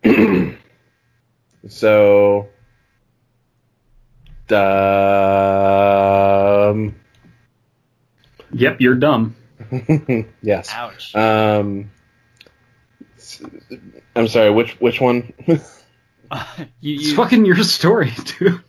[1.69, 2.49] so,
[4.51, 4.57] um,
[8.51, 9.36] yep, you're dumb.
[10.41, 10.69] yes.
[10.73, 11.15] Ouch.
[11.15, 11.91] Um,
[13.17, 13.41] s-
[14.15, 14.51] I'm sorry.
[14.51, 15.33] Which which one?
[15.47, 15.59] you,
[16.99, 18.61] It's fucking your story, dude.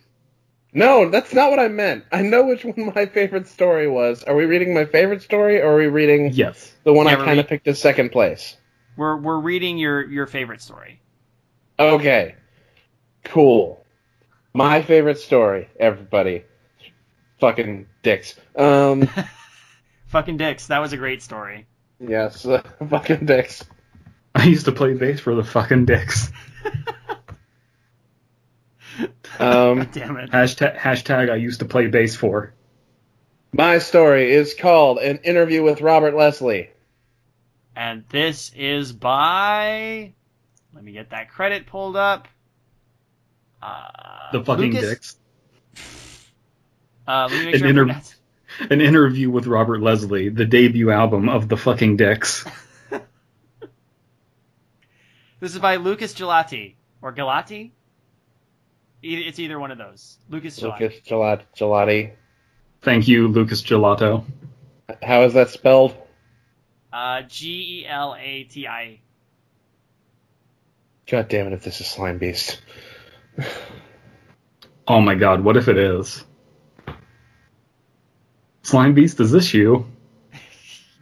[0.73, 2.05] no, that's not what I meant.
[2.13, 4.23] I know which one my favorite story was.
[4.25, 6.73] Are we reading my favorite story, or are we reading Yes.
[6.85, 8.57] the one Yeah, I kind of read- picked as second place?
[8.97, 11.01] we're we're reading your your favorite story.
[11.79, 12.35] Okay.
[13.25, 13.85] Cool.
[14.55, 16.45] My favorite story, everybody.
[17.41, 18.35] Fucking dicks.
[18.57, 19.09] Um,
[20.09, 20.67] Fucking dicks.
[20.67, 21.67] That was a great story.
[22.01, 22.47] yes,
[22.91, 23.65] fucking dicks.
[24.35, 26.31] I used to play bass for the fucking dicks.
[29.39, 30.31] Um, Damn it.
[30.31, 32.53] Hashtag, hashtag I used to play bass for.
[33.53, 36.71] my story is called An Interview with Robert Leslie.
[37.77, 40.13] And this is by.
[40.75, 42.27] Let me get that credit pulled up.
[43.63, 45.17] Uh, The fucking Lucas- dicks.
[47.07, 47.67] Uh, let me make An sure.
[47.67, 48.15] I inter- pronounce-
[48.71, 52.45] An interview with Robert Leslie, the debut album of the fucking dicks.
[55.41, 57.71] This is by Lucas Gelati or Gelati.
[59.05, 60.19] E- It's either one of those.
[60.29, 60.81] Lucas Gelati.
[60.81, 62.13] Lucas Gelat- Gelati.
[62.83, 64.25] Thank you, Lucas Gelato.
[65.01, 65.95] How is that spelled?
[66.93, 68.99] Uh, G E L A T I.
[71.09, 72.61] God damn it, if this is Slime Beast.
[74.91, 76.25] Oh my god, what if it is?
[78.69, 79.87] Slime Beast, is this you?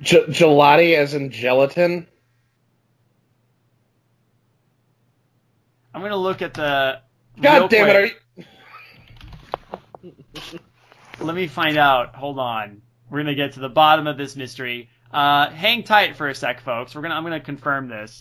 [0.01, 2.07] Ge- gelati as in gelatin?
[5.93, 7.01] I'm gonna look at the.
[7.41, 8.07] God real damn it, are
[10.05, 10.15] you.
[11.21, 12.15] Let me find out.
[12.15, 12.83] Hold on.
[13.11, 14.89] We're gonna get to the bottom of this mystery.
[15.11, 16.95] Uh, hang tight for a sec, folks.
[16.95, 17.17] We're gonna.
[17.17, 18.17] I'm gonna confirm this.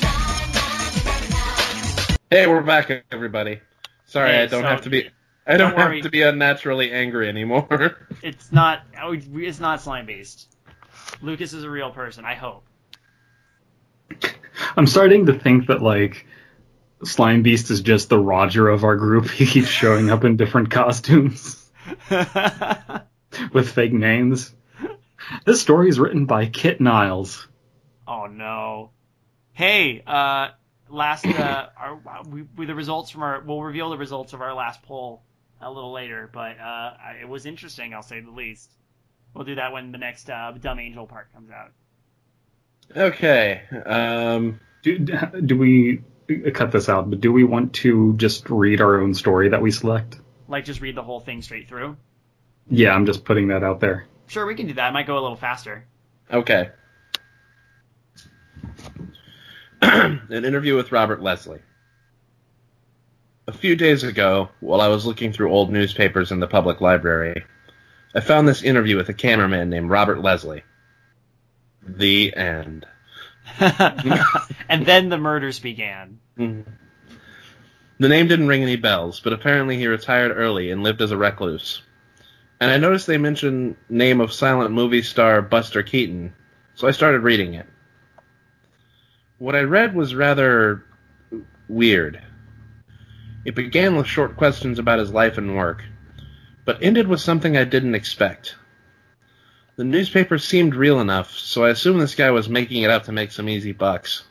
[2.32, 3.60] Hey, we're back, everybody.
[4.08, 5.12] Sorry, Hey, I don't so- have to be.
[5.48, 5.98] I don't, don't worry.
[5.98, 7.98] have to be unnaturally angry anymore.
[8.24, 8.82] It's not.
[9.02, 10.48] oh, It's not slime based.
[11.22, 12.26] Lucas is a real person.
[12.26, 12.66] I hope.
[14.76, 16.26] I'm starting to think that, like,
[17.04, 19.30] Slime Beast is just the Roger of our group.
[19.30, 21.62] He keeps showing up in different costumes.
[23.54, 24.54] with fake names.
[25.46, 27.48] This story is written by Kit Niles.
[28.08, 28.92] Oh no.
[29.54, 30.50] Hey, uh,
[30.90, 34.54] last uh, our, we, we the results from our we'll reveal the results of our
[34.54, 35.24] last poll
[35.62, 37.94] a little later, but uh, it was interesting.
[37.94, 38.72] I'll say the least.
[39.34, 41.72] We'll do that when the next uh, Dumb Angel part comes out.
[42.96, 43.62] Okay.
[43.86, 46.02] Um, Do, do we
[46.54, 47.10] cut this out?
[47.10, 50.20] But do we want to just read our own story that we select?
[50.48, 51.98] Like just read the whole thing straight through.
[52.70, 54.08] Yeah, I'm just putting that out there.
[54.28, 54.90] Sure, we can do that.
[54.90, 55.86] It might go a little faster.
[56.32, 56.70] okay.
[59.82, 61.60] An interview with Robert Leslie.
[63.48, 67.46] A few days ago, while I was looking through old newspapers in the public library,
[68.16, 70.64] I found this interview with a cameraman named Robert Leslie.
[71.86, 72.88] The end.
[73.60, 76.20] and then the murders began.
[76.38, 76.66] Mhm.
[78.00, 81.18] The name didn't ring any bells, but apparently he retired early and lived as a
[81.18, 81.82] recluse.
[82.60, 86.34] And I noticed they mentioned name of silent movie star Buster Keaton,
[86.74, 87.68] so I started reading it.
[89.38, 90.84] What I read was rather
[91.68, 92.22] weird.
[93.46, 95.84] It began with short questions about his life and work,
[96.66, 98.56] but ended with something I didn't expect.
[99.76, 103.12] The newspaper seemed real enough, so I assumed this guy was making it up to
[103.12, 104.24] make some easy bucks.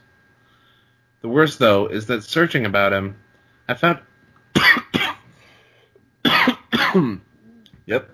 [1.20, 3.16] The worst, though, is that searching about him,
[3.68, 4.00] I found.
[7.86, 8.10] yep.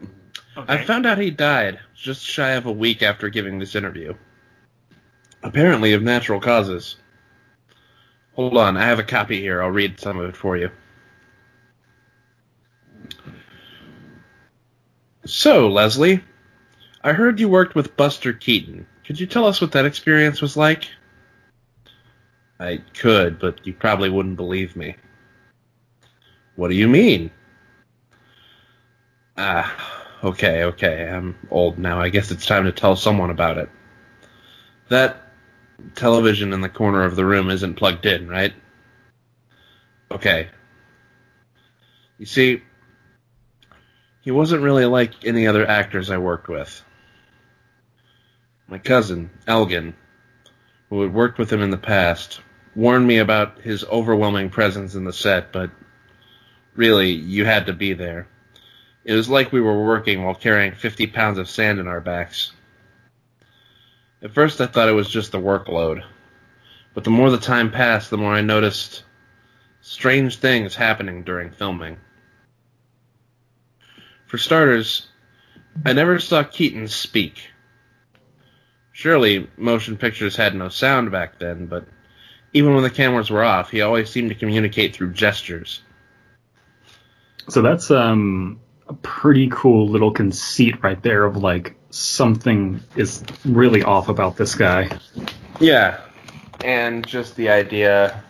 [0.56, 0.72] Okay.
[0.72, 4.14] I found out he died just shy of a week after giving this interview.
[5.42, 6.96] Apparently of natural causes.
[8.34, 9.62] Hold on, I have a copy here.
[9.62, 10.70] I'll read some of it for you.
[15.30, 16.24] So, Leslie,
[17.04, 18.84] I heard you worked with Buster Keaton.
[19.06, 20.88] Could you tell us what that experience was like?
[22.58, 24.96] I could, but you probably wouldn't believe me.
[26.56, 27.30] What do you mean?
[29.36, 29.72] Ah,
[30.24, 31.08] okay, okay.
[31.08, 32.00] I'm old now.
[32.00, 33.70] I guess it's time to tell someone about it.
[34.88, 35.30] That
[35.94, 38.52] television in the corner of the room isn't plugged in, right?
[40.10, 40.48] Okay.
[42.18, 42.62] You see,
[44.30, 46.84] he wasn't really like any other actors I worked with.
[48.68, 49.96] My cousin, Elgin,
[50.88, 52.40] who had worked with him in the past,
[52.76, 55.72] warned me about his overwhelming presence in the set, but
[56.76, 58.28] really, you had to be there.
[59.04, 62.52] It was like we were working while carrying 50 pounds of sand in our backs.
[64.22, 66.04] At first, I thought it was just the workload,
[66.94, 69.02] but the more the time passed, the more I noticed
[69.80, 71.96] strange things happening during filming.
[74.30, 75.08] For starters,
[75.84, 77.48] I never saw Keaton speak.
[78.92, 81.84] Surely, motion pictures had no sound back then, but
[82.52, 85.82] even when the cameras were off, he always seemed to communicate through gestures.
[87.48, 93.82] So that's um, a pretty cool little conceit right there of like something is really
[93.82, 94.96] off about this guy.
[95.58, 96.00] Yeah,
[96.62, 98.22] and just the idea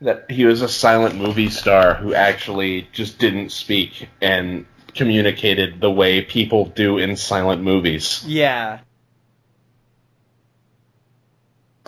[0.00, 5.90] that he was a silent movie star who actually just didn't speak and communicated the
[5.90, 8.24] way people do in silent movies.
[8.26, 8.80] Yeah.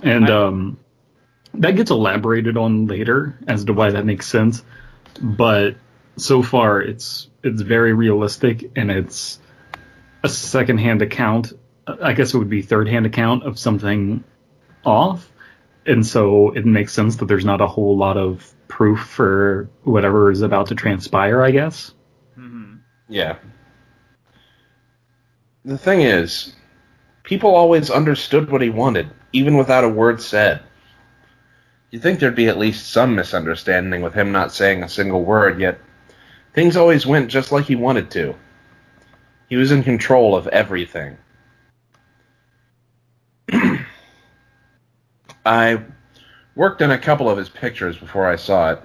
[0.02, 0.78] And um,
[1.54, 4.62] that gets elaborated on later as to why that makes sense.
[5.20, 5.76] But
[6.16, 9.38] so far, it's it's very realistic, and it's
[10.22, 11.52] a secondhand account.
[11.86, 14.22] I guess it would be third-hand account of something
[14.84, 15.30] off,
[15.86, 20.30] and so it makes sense that there's not a whole lot of proof for whatever
[20.30, 21.42] is about to transpire.
[21.42, 21.92] I guess.
[22.34, 22.76] hmm
[23.08, 23.36] Yeah.
[25.64, 26.54] The thing is,
[27.22, 30.60] people always understood what he wanted, even without a word said.
[31.90, 35.60] You'd think there'd be at least some misunderstanding with him not saying a single word,
[35.60, 35.78] yet
[36.54, 38.34] things always went just like he wanted to.
[39.48, 41.18] He was in control of everything.
[45.44, 45.82] I
[46.54, 48.82] worked on a couple of his pictures before I saw it.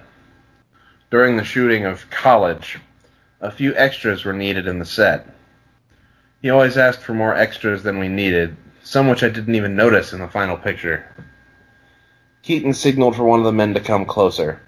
[1.10, 2.78] During the shooting of College,
[3.40, 5.26] a few extras were needed in the set.
[6.42, 10.12] He always asked for more extras than we needed, some which I didn't even notice
[10.12, 11.04] in the final picture.
[12.42, 14.60] Keaton signaled for one of the men to come closer.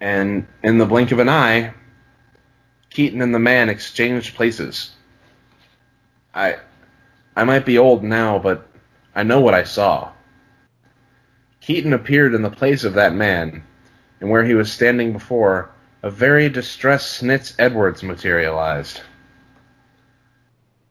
[0.00, 1.74] And in the blink of an eye,
[2.90, 4.90] Keaton and the man exchanged places.
[6.34, 6.56] I
[7.36, 8.68] I might be old now, but
[9.14, 10.12] I know what I saw.
[11.60, 13.62] Keaton appeared in the place of that man,
[14.20, 15.70] and where he was standing before,
[16.02, 19.00] a very distressed Snitz Edwards materialized.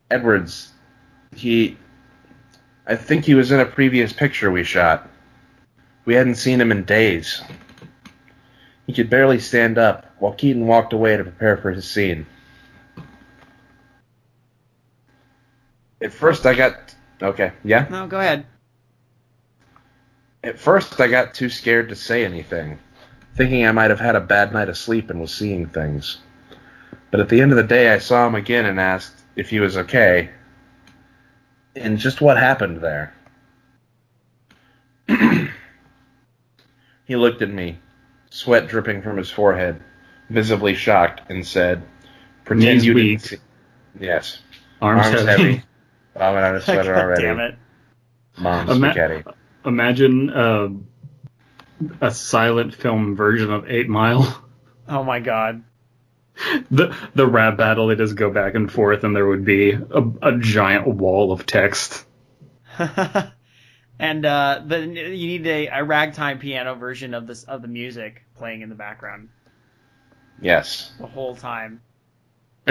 [0.09, 0.71] Edwards,
[1.35, 1.77] he.
[2.87, 5.09] I think he was in a previous picture we shot.
[6.05, 7.41] We hadn't seen him in days.
[8.87, 12.25] He could barely stand up while Keaton walked away to prepare for his scene.
[16.01, 17.53] At first, I got okay.
[17.63, 17.87] Yeah.
[17.89, 18.45] No, go ahead.
[20.43, 22.79] At first, I got too scared to say anything,
[23.35, 26.17] thinking I might have had a bad night of sleep and was seeing things.
[27.11, 29.59] But at the end of the day, I saw him again and asked if he
[29.59, 30.29] was okay,
[31.75, 33.13] and just what happened there.
[37.05, 37.77] he looked at me,
[38.29, 39.81] sweat dripping from his forehead,
[40.29, 41.83] visibly shocked, and said,
[42.45, 43.19] "Pretend Knees you weak.
[43.19, 43.37] didn't see."
[43.99, 44.39] Yes,
[44.81, 45.43] Arms, arms heavy.
[45.43, 45.63] heavy.
[46.15, 47.21] Vomit on his sweater God already.
[47.23, 47.55] damn it.
[48.37, 49.23] Mom's Ima- spaghetti.
[49.65, 50.69] Imagine uh,
[52.01, 54.43] a silent film version of Eight Mile.
[54.87, 55.63] Oh my god.
[56.69, 60.03] The the rap battle, they just go back and forth, and there would be a,
[60.21, 62.03] a giant wall of text.
[63.99, 68.23] and uh, the you need a, a ragtime piano version of this of the music
[68.35, 69.29] playing in the background
[70.41, 70.91] Yes.
[70.99, 71.81] the whole time.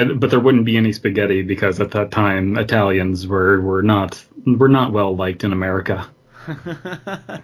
[0.01, 4.25] And, but there wouldn't be any spaghetti because at that time Italians were, were not
[4.47, 6.09] were not well liked in America.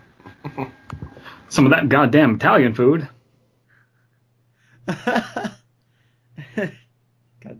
[1.48, 3.08] Some of that goddamn Italian food.
[4.86, 5.52] God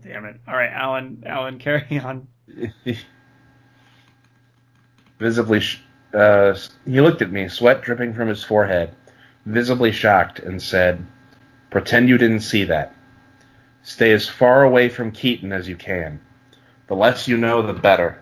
[0.01, 0.41] damn it!
[0.47, 1.23] All right, Alan.
[1.27, 2.27] Alan, carry on.
[5.19, 5.79] visibly, sh-
[6.13, 8.95] uh, he looked at me, sweat dripping from his forehead,
[9.45, 11.05] visibly shocked, and said,
[11.69, 12.95] "Pretend you didn't see that.
[13.87, 16.19] Stay as far away from Keaton as you can.
[16.87, 18.21] The less you know, the better."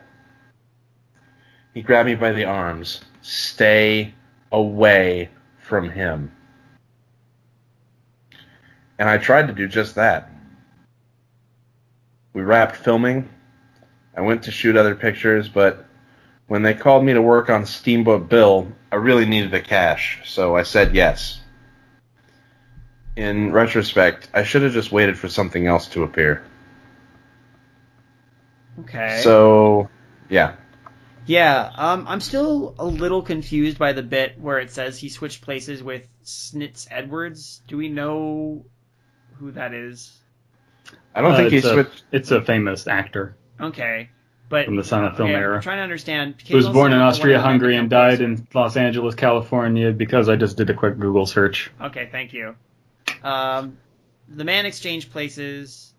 [1.73, 3.01] He grabbed me by the arms.
[3.23, 4.13] Stay
[4.51, 6.31] away from him.
[8.99, 10.29] And I tried to do just that.
[12.33, 13.27] We wrapped filming.
[14.15, 15.83] I went to shoot other pictures, but
[16.45, 20.55] when they called me to work on Steamboat Bill, I really needed the cash, so
[20.55, 21.39] I said yes.
[23.15, 26.43] In retrospect, I should have just waited for something else to appear.
[28.81, 29.21] Okay.
[29.23, 29.89] So,
[30.29, 30.55] yeah.
[31.25, 35.41] Yeah, um, I'm still a little confused by the bit where it says he switched
[35.41, 37.61] places with Snitz Edwards.
[37.67, 38.65] Do we know
[39.39, 40.11] who that is?
[41.15, 42.03] I don't Uh, think he it's a- switched.
[42.11, 44.09] It's a famous actor Okay,
[44.49, 45.55] but from the silent film okay, era.
[45.55, 46.35] I'm trying to understand.
[46.43, 49.91] He was born in Austria, Hungary, Hungary, and died in Los Angeles, California.
[49.93, 51.71] Because I just did a quick Google search.
[51.81, 52.55] Okay, thank you.
[53.23, 53.77] Um,
[54.27, 55.93] the man exchanged places.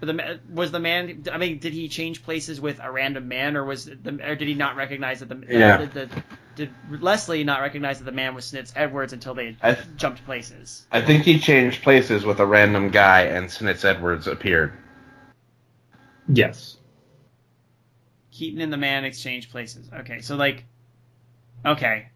[0.00, 1.24] The was the man.
[1.32, 4.48] I mean, did he change places with a random man, or was the, or did
[4.48, 5.78] he not recognize that the, Yeah.
[5.78, 6.08] did, the
[6.56, 10.86] did Leslie not recognize that the man was Snitz Edwards until they I, jumped places?
[10.92, 14.72] I think he changed places with a random guy, and Snitz Edwards appeared.
[16.28, 16.76] Yes.
[18.30, 19.88] Keaton and the man exchanged places.
[20.00, 20.64] Okay, so like,
[21.64, 22.08] okay,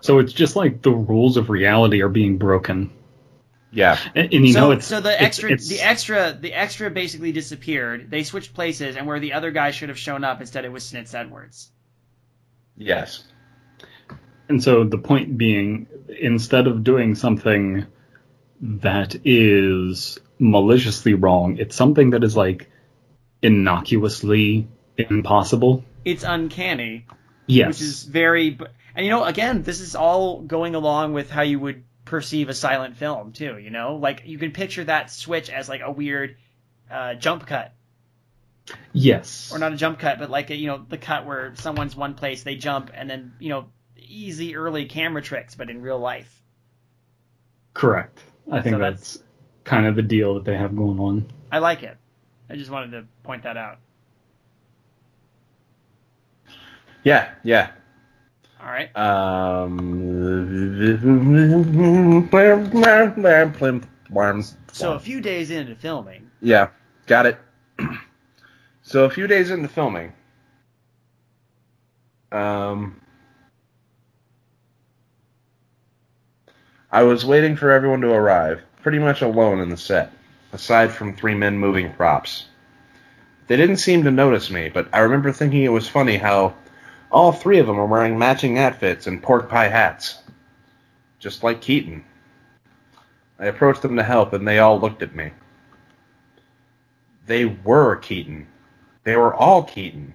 [0.00, 2.90] So it's just like the rules of reality are being broken,
[3.72, 3.98] Yeah.
[4.14, 6.90] and, and you so know it's so the it's- extra it's- the extra the extra
[6.90, 8.10] basically disappeared.
[8.10, 10.84] They switched places, and where the other guy should have shown up, instead it was
[10.84, 11.70] Snitz Edwards.
[12.76, 13.24] Yes.
[14.48, 15.88] And so the point being,
[16.20, 17.86] instead of doing something
[18.60, 22.70] that is maliciously wrong, it's something that is like
[23.42, 25.84] innocuously impossible.
[26.04, 27.06] It's uncanny.
[27.48, 27.68] Yes.
[27.68, 28.58] which is very
[28.96, 32.54] and you know again this is all going along with how you would perceive a
[32.54, 36.36] silent film too you know like you can picture that switch as like a weird
[36.90, 37.74] uh, jump cut
[38.92, 39.50] yes.
[39.52, 42.14] or not a jump cut but like a, you know the cut where someone's one
[42.14, 43.66] place they jump and then you know
[43.96, 46.32] easy early camera tricks but in real life
[47.74, 48.18] Correct.
[48.50, 49.22] I think So that's
[49.64, 51.26] kind of the deal that they have going on.
[51.52, 51.96] i like it
[52.48, 53.78] i just wanted to point that out
[57.06, 57.30] Yeah.
[57.44, 57.70] Yeah.
[58.60, 59.76] All right Um.
[64.72, 66.68] so a few days into filming Yeah,
[67.06, 67.38] got it.
[68.82, 70.12] so a few days into filming,
[72.32, 73.00] um,
[76.90, 80.12] I was waiting for everyone to arrive, pretty much alone in the set,
[80.52, 82.46] aside from three men moving props.
[83.48, 86.54] They didn't seem to notice me, but I remember thinking it was funny how
[87.16, 90.18] all three of them were wearing matching outfits and pork pie hats,
[91.18, 92.04] just like Keaton.
[93.38, 95.30] I approached them to help, and they all looked at me.
[97.26, 98.46] They were Keaton.
[99.04, 100.12] They were all Keaton.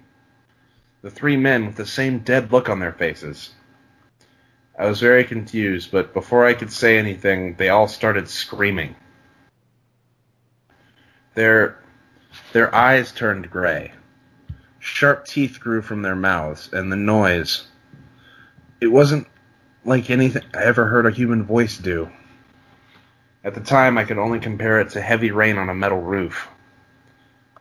[1.02, 3.50] The three men with the same dead look on their faces.
[4.78, 8.94] I was very confused, but before I could say anything, they all started screaming.
[11.34, 11.82] Their
[12.52, 13.90] their eyes turned gray.
[14.84, 17.68] Sharp teeth grew from their mouths, and the noise.
[18.80, 19.28] It wasn't
[19.84, 22.10] like anything I ever heard a human voice do.
[23.44, 26.48] At the time, I could only compare it to heavy rain on a metal roof.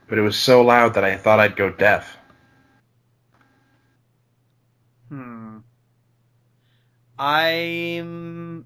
[0.07, 2.17] But it was so loud that I thought I'd go deaf.
[5.09, 5.59] Hmm.
[7.19, 8.65] I'm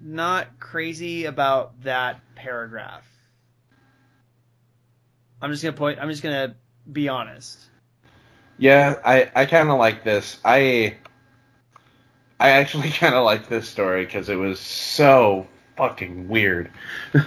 [0.00, 3.06] not crazy about that paragraph.
[5.40, 6.00] I'm just gonna point.
[6.00, 6.56] I'm just gonna
[6.92, 7.58] be honest.
[8.58, 10.38] Yeah, I, I kind of like this.
[10.44, 10.96] I
[12.38, 16.70] I actually kind of like this story because it was so fucking weird.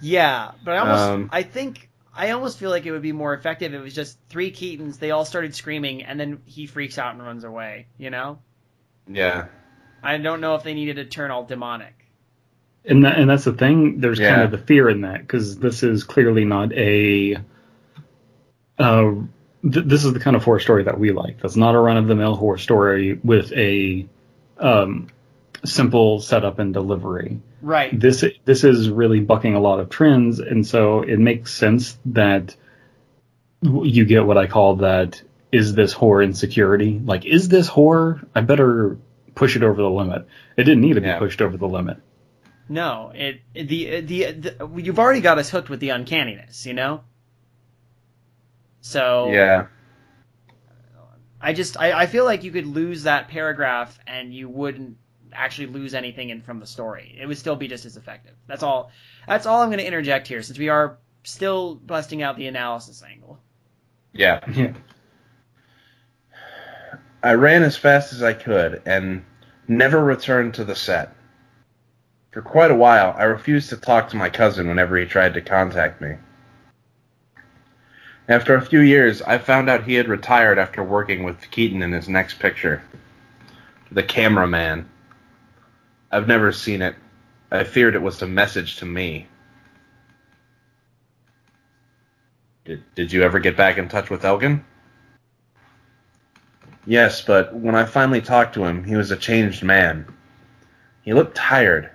[0.00, 1.02] Yeah, but I almost.
[1.02, 3.74] Um, I think I almost feel like it would be more effective.
[3.74, 4.98] if It was just three Keatons.
[4.98, 7.86] They all started screaming, and then he freaks out and runs away.
[7.98, 8.38] You know.
[9.06, 9.46] Yeah.
[10.02, 12.06] I don't know if they needed to turn all demonic.
[12.86, 14.00] And that, and that's the thing.
[14.00, 17.36] There's kind of the fear in that because this is clearly not a.
[18.80, 19.14] Uh,
[19.62, 21.40] th- this is the kind of horror story that we like.
[21.40, 24.08] That's not a run of the mill horror story with a
[24.58, 25.08] um,
[25.64, 27.40] simple setup and delivery.
[27.62, 27.98] Right.
[27.98, 32.56] This this is really bucking a lot of trends, and so it makes sense that
[33.62, 35.22] you get what I call that.
[35.52, 37.00] Is this horror insecurity?
[37.04, 38.20] Like, is this horror?
[38.36, 38.98] I better
[39.34, 40.28] push it over the limit.
[40.56, 41.18] It didn't need to be Yeah.
[41.18, 41.98] pushed over the limit.
[42.68, 47.00] No, it the, the the you've already got us hooked with the uncanniness, you know.
[48.80, 49.66] So Yeah.
[51.40, 54.98] I just I, I feel like you could lose that paragraph and you wouldn't
[55.32, 57.16] actually lose anything in from the story.
[57.18, 58.34] It would still be just as effective.
[58.46, 58.90] That's all.
[59.26, 63.02] That's all I'm going to interject here, since we are still busting out the analysis
[63.02, 63.38] angle.
[64.12, 64.40] Yeah.
[64.54, 64.72] Yeah.
[67.22, 69.22] I ran as fast as I could and
[69.68, 71.14] never returned to the set.
[72.30, 75.42] For quite a while, I refused to talk to my cousin whenever he tried to
[75.42, 76.14] contact me.
[78.30, 81.90] After a few years, I found out he had retired after working with Keaton in
[81.90, 82.80] his next picture.
[83.90, 84.88] The Cameraman.
[86.12, 86.94] I've never seen it.
[87.50, 89.26] I feared it was a message to me.
[92.64, 94.64] Did, did you ever get back in touch with Elgin?
[96.86, 100.06] Yes, but when I finally talked to him, he was a changed man.
[101.02, 101.90] He looked tired,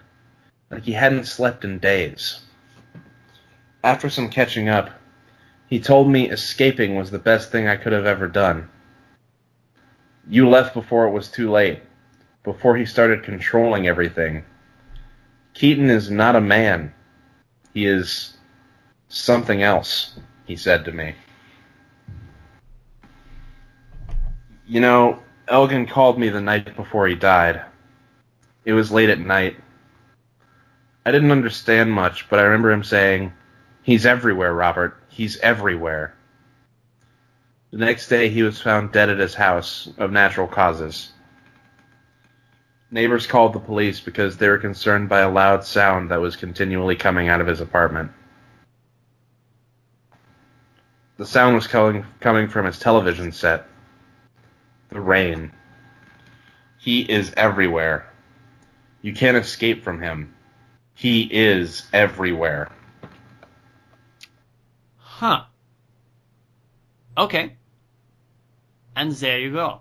[0.70, 2.42] like he hadn't slept in days.
[3.86, 4.90] After some catching up,
[5.68, 8.70] he told me escaping was the best thing I could have ever done.
[10.28, 11.82] You left before it was too late,
[12.44, 14.44] before he started controlling everything.
[15.54, 16.94] Keaton is not a man.
[17.74, 18.38] He is
[19.10, 21.16] something else, he said to me.
[24.68, 27.62] You know, Elgin called me the night before he died.
[28.66, 29.58] It was late at night.
[31.06, 33.32] I didn't understand much, but I remember him saying,
[33.86, 34.98] He's everywhere, Robert.
[35.10, 36.16] He's everywhere.
[37.70, 41.12] The next day, he was found dead at his house of natural causes.
[42.90, 46.96] Neighbors called the police because they were concerned by a loud sound that was continually
[46.96, 48.12] coming out of his apartment.
[51.18, 53.68] The sound was coming, coming from his television set.
[54.90, 55.52] The rain.
[56.80, 58.12] He is everywhere.
[59.04, 60.34] You can't escape from him.
[60.96, 62.72] He is everywhere.
[65.18, 65.44] Huh.
[67.18, 67.56] Okay.
[68.98, 69.80] And there you go.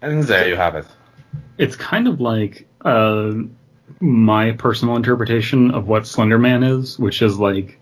[0.00, 0.86] And there you have it.
[1.58, 3.32] It's kind of like uh,
[3.98, 7.80] my personal interpretation of what Slender Man is, which is like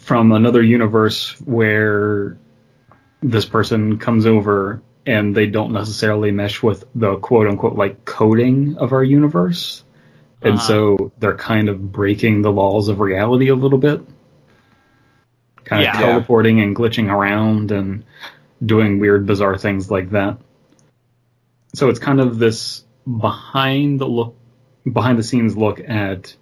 [0.00, 2.36] from another universe where
[3.22, 8.76] this person comes over and they don't necessarily mesh with the quote unquote like coding
[8.78, 9.84] of our universe.
[10.42, 10.66] And Uh-huh.
[10.66, 14.00] so they're kind of breaking the laws of reality a little bit.
[15.64, 15.92] Kind Yeah.
[15.92, 18.04] of teleporting and glitching around and
[18.64, 20.38] doing weird, bizarre things like that.
[21.74, 24.36] So it's kind of this behind the look,
[24.90, 26.34] behind the scenes look at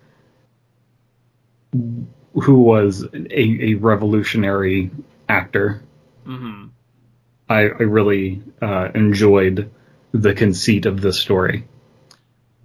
[1.73, 4.91] who was a, a revolutionary
[5.29, 5.83] actor.
[6.25, 6.67] hmm
[7.49, 9.71] I, I really uh, enjoyed
[10.13, 11.65] the conceit of this story.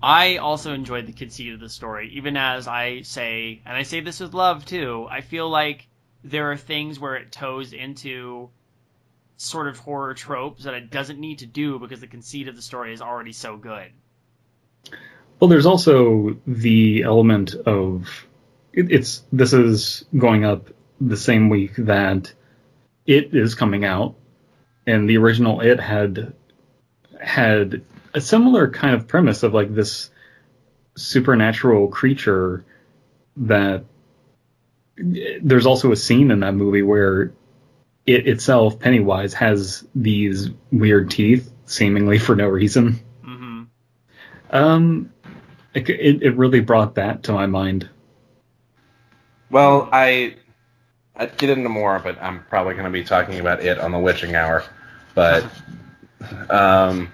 [0.04, 4.02] I also enjoyed the conceit of the story, even as I say, and I say
[4.02, 5.08] this with love too.
[5.10, 5.88] I feel like
[6.24, 8.50] there are things where it toes into
[9.38, 12.62] sort of horror tropes that it doesn't need to do because the conceit of the
[12.62, 13.92] story is already so good.
[15.40, 18.28] Well, there's also the element of
[18.74, 22.32] it, it's this is going up the same week that
[23.06, 24.16] it is coming out,
[24.86, 26.34] and the original it had
[27.20, 27.84] had
[28.14, 30.10] a similar kind of premise of like this
[30.96, 32.66] supernatural creature
[33.38, 33.86] that
[34.98, 37.34] there's also a scene in that movie where
[38.06, 43.00] it itself Pennywise has these weird teeth seemingly for no reason.
[43.24, 43.64] hmm
[44.50, 45.14] Um,
[45.74, 47.90] it, it, it really brought that to my mind.
[49.50, 50.36] Well, I
[51.16, 54.00] I'd get into more, but I'm probably going to be talking about it on the
[54.00, 54.64] witching hour.
[55.14, 55.46] But
[56.50, 57.12] um,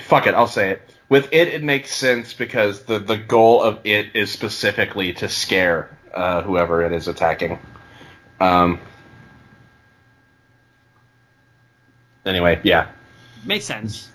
[0.00, 0.82] fuck it, I'll say it.
[1.08, 5.96] With it, it makes sense because the the goal of it is specifically to scare
[6.14, 7.58] uh, whoever it is attacking.
[8.40, 8.80] Um.
[12.24, 12.88] Anyway, yeah.
[13.44, 14.08] Makes sense.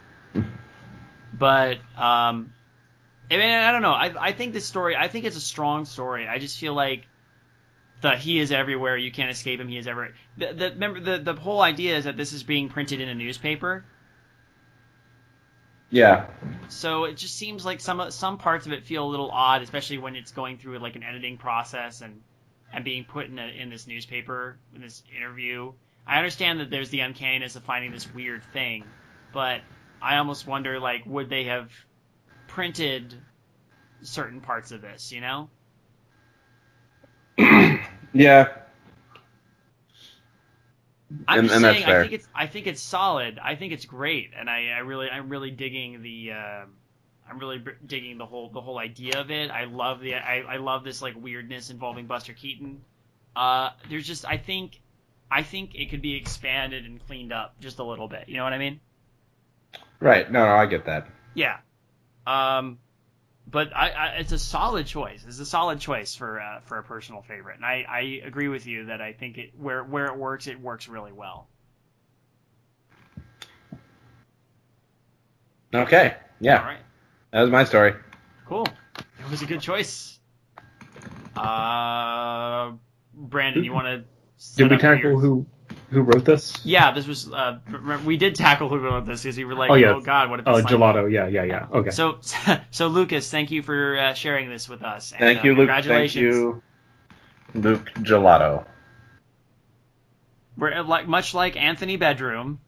[1.34, 2.54] But um,
[3.30, 3.92] I mean, I don't know.
[3.92, 4.96] I I think this story.
[4.96, 6.28] I think it's a strong story.
[6.28, 7.06] I just feel like
[8.02, 8.98] the he is everywhere.
[8.98, 9.68] You can't escape him.
[9.68, 10.16] He is everywhere.
[10.38, 13.16] The, the remember the the whole idea is that this is being printed in a
[13.16, 13.86] newspaper.
[15.90, 16.26] Yeah.
[16.68, 19.98] So it just seems like some some parts of it feel a little odd, especially
[19.98, 22.22] when it's going through like an editing process and
[22.74, 25.72] and being put in a, in this newspaper in this interview.
[26.06, 28.84] I understand that there's the uncanniness of finding this weird thing,
[29.34, 29.62] but
[30.02, 31.72] I almost wonder like would they have
[32.48, 33.14] printed
[34.02, 35.50] certain parts of this, you know?
[38.14, 38.48] Yeah.
[41.28, 43.40] I'm And- just and saying I think it's I think it's solid.
[43.42, 46.66] I think it's great, and I, I really I'm really digging the uh,
[47.30, 49.50] I'm really digging the whole the whole idea of it.
[49.52, 52.82] I love the I, I love this like weirdness involving Buster Keaton.
[53.36, 54.82] Uh, there's just I think
[55.32, 58.28] I think it could be expanded and cleaned up just a little bit.
[58.28, 58.80] You know what I mean?
[60.00, 60.30] Right.
[60.32, 61.08] No, no, I get that.
[61.34, 61.58] Yeah.
[62.26, 62.80] Um,
[63.50, 65.24] but I, I it's a solid choice.
[65.26, 68.68] It's a solid choice for uh, for a personal favorite, and I, I agree with
[68.68, 71.48] you that I think it where where it works it works really well.
[75.74, 76.16] Okay.
[76.40, 76.60] Yeah.
[76.60, 76.80] All right.
[77.32, 77.94] That was my story.
[78.46, 78.66] Cool.
[78.98, 80.20] It was a good choice.
[81.36, 82.72] Uh,
[83.14, 84.04] Brandon, you want to?
[84.56, 85.46] Did we tackle who
[85.90, 86.54] who wrote this?
[86.66, 87.32] Yeah, this was.
[87.32, 90.30] Uh, remember, we did tackle who wrote this because we were like, Oh, oh, god,
[90.30, 90.48] what if?
[90.48, 91.12] Oh, this, like- gelato.
[91.12, 91.68] Yeah, yeah, yeah.
[91.72, 91.92] Okay.
[91.92, 92.20] So,
[92.72, 95.12] so Lucas, thank you for uh, sharing this with us.
[95.12, 95.70] And, Thank uh, you, Luke.
[95.70, 96.36] Thank Congratulations.
[96.36, 96.64] you,
[97.54, 98.66] Luke Gelato.
[100.58, 102.60] We're uh, like much like Anthony Bedroom,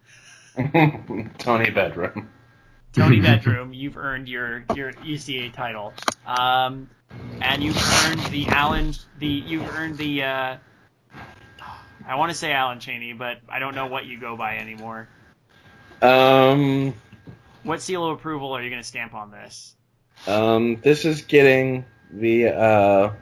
[1.37, 2.29] Tony Bedroom.
[2.93, 3.73] Tony Bedroom.
[3.73, 5.93] You've earned your your ECA title,
[6.25, 6.89] um,
[7.41, 8.93] and you've earned the Alan.
[9.17, 10.23] The you've earned the.
[10.23, 10.57] Uh,
[12.09, 15.07] I want to say Alan Cheney, but I don't know what you go by anymore.
[16.01, 16.95] Um,
[17.61, 19.75] What seal of approval are you going to stamp on this?
[20.25, 23.13] um, this is getting the uh,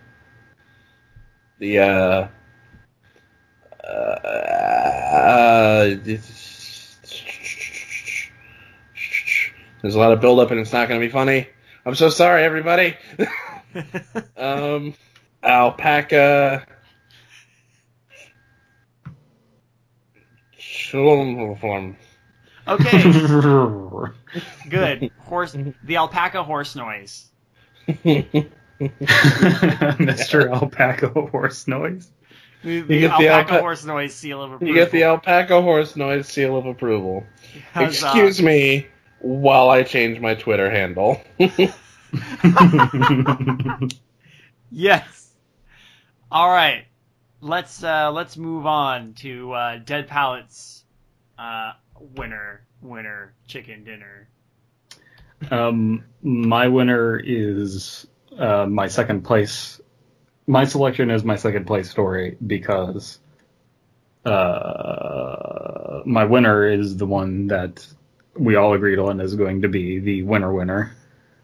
[1.59, 2.27] the uh,
[3.83, 5.95] uh,
[9.81, 11.47] there's a lot of buildup and it's not going to be funny.
[11.85, 12.95] I'm so sorry, everybody.
[14.38, 14.93] um,
[15.43, 16.65] alpaca.
[22.67, 23.01] Okay,
[24.69, 25.11] good.
[25.19, 27.25] Horse, the alpaca horse noise.
[28.80, 30.51] Mr.
[30.51, 32.11] Alpaca Horse Noise.
[32.63, 34.67] The, get the alpaca horse noise seal of approval.
[34.67, 37.23] You get the alpaca horse noise seal of approval.
[37.71, 38.88] How's, uh, Excuse me
[39.19, 41.21] while I change my Twitter handle.
[44.71, 45.30] Yes.
[46.32, 46.86] All right.
[47.41, 50.83] Let's uh, let's move on to uh, Dead Palate's
[51.38, 51.73] uh,
[52.15, 54.27] winner winner chicken dinner.
[55.51, 58.07] Um, my winner is
[58.38, 59.79] uh, my second place.
[60.47, 63.19] My selection is my second place story because
[64.25, 67.85] uh, my winner is the one that
[68.35, 70.95] we all agreed on is going to be the winner winner.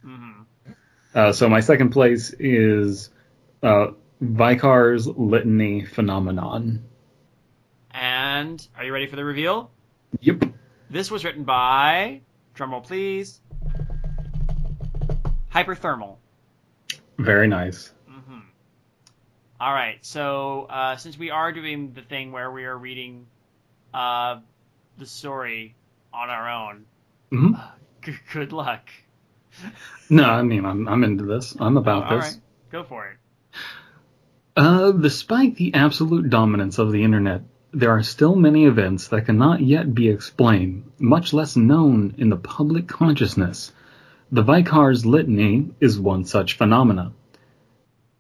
[0.01, 0.31] hmm
[1.13, 3.11] Uh, so my second place is
[3.61, 3.87] uh,
[4.23, 6.83] Vicar's Litany Phenomenon.
[7.91, 9.69] And are you ready for the reveal?
[10.21, 10.45] Yep.
[10.89, 12.21] This was written by
[12.55, 13.41] drumroll please.
[15.53, 16.17] Hyperthermal.
[17.19, 17.91] Very nice.
[18.07, 18.39] hmm
[19.59, 19.97] All right.
[20.05, 23.27] So uh, since we are doing the thing where we are reading
[23.93, 24.39] uh,
[24.97, 25.75] the story
[26.13, 26.85] on our own,
[27.29, 27.53] hmm
[28.03, 28.89] g- good luck.
[30.09, 31.55] No, I mean I'm I'm into this.
[31.59, 32.25] I'm about All this.
[32.33, 33.17] right, go for it.
[34.55, 37.41] Uh, despite the absolute dominance of the internet,
[37.71, 42.37] there are still many events that cannot yet be explained, much less known in the
[42.37, 43.71] public consciousness.
[44.31, 47.13] The Vicar's litany is one such phenomena.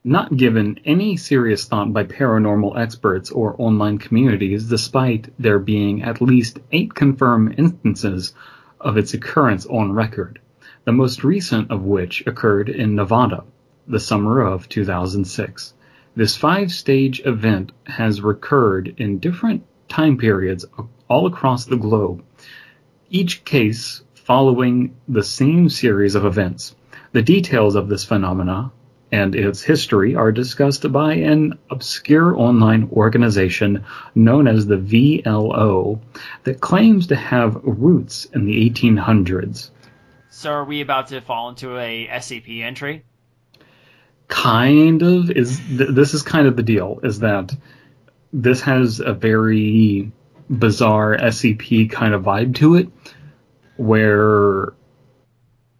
[0.03, 6.19] Not given any serious thought by paranormal experts or online communities, despite there being at
[6.19, 8.33] least eight confirmed instances
[8.81, 10.39] of its occurrence on record,
[10.83, 13.43] the most recent of which occurred in Nevada,
[13.87, 15.75] the summer of 2006.
[16.15, 20.63] This five stage event has recurred in different time periods
[21.09, 22.23] all across the globe,
[23.09, 26.75] each case following the same series of events.
[27.13, 28.71] The details of this phenomena
[29.11, 33.83] and its history are discussed by an obscure online organization
[34.13, 35.99] known as the VLO
[36.43, 39.71] that claims to have roots in the 1800s.
[40.29, 43.03] So are we about to fall into a SCP entry?
[44.27, 47.53] Kind of is th- this is kind of the deal is that
[48.31, 50.11] this has a very
[50.49, 52.89] bizarre SCP kind of vibe to it
[53.77, 54.73] where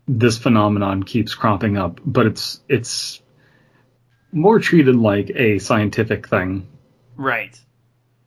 [0.07, 3.21] this phenomenon keeps cropping up, but it's it's
[4.31, 6.67] more treated like a scientific thing.
[7.15, 7.57] Right.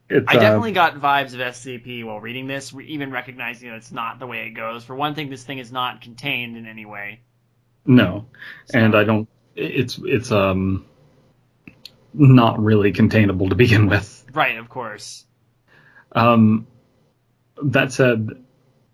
[0.09, 3.91] It's, I uh, definitely got vibes of SCP while reading this, even recognizing that it's
[3.91, 4.85] not the way it goes.
[4.85, 7.21] For one thing, this thing is not contained in any way.
[7.85, 8.27] no,
[8.67, 9.29] So- and I don't.
[9.57, 10.85] It's it's um
[12.13, 14.25] not really containable to begin with.
[14.33, 15.25] Right, of course.
[16.13, 16.67] Um,
[17.63, 18.45] that said,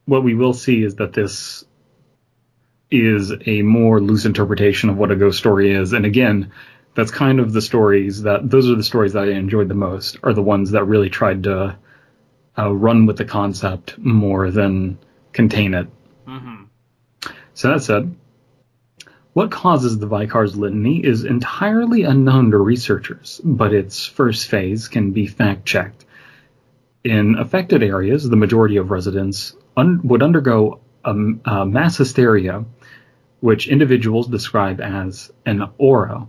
[0.04, 1.64] what we will see is that this
[2.90, 6.52] is a more loose interpretation of what a ghost story is, and again,
[6.94, 10.18] that's kind of the stories that those are the stories that I enjoyed the most,
[10.22, 11.76] are the ones that really tried to
[12.58, 14.98] uh, run with the concept more than
[15.32, 15.88] contain it.
[16.26, 16.64] hmm
[17.54, 18.14] So that said,
[19.32, 25.12] what causes the Vicar's litany is entirely unknown to researchers, but its first phase can
[25.12, 26.04] be fact checked.
[27.04, 31.14] In affected areas, the majority of residents un- would undergo a,
[31.44, 32.64] a mass hysteria,
[33.40, 36.28] which individuals describe as an aura.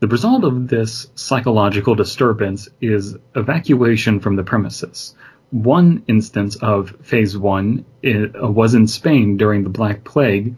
[0.00, 5.14] The result of this psychological disturbance is evacuation from the premises.
[5.50, 10.56] One instance of phase one i- uh, was in Spain during the Black Plague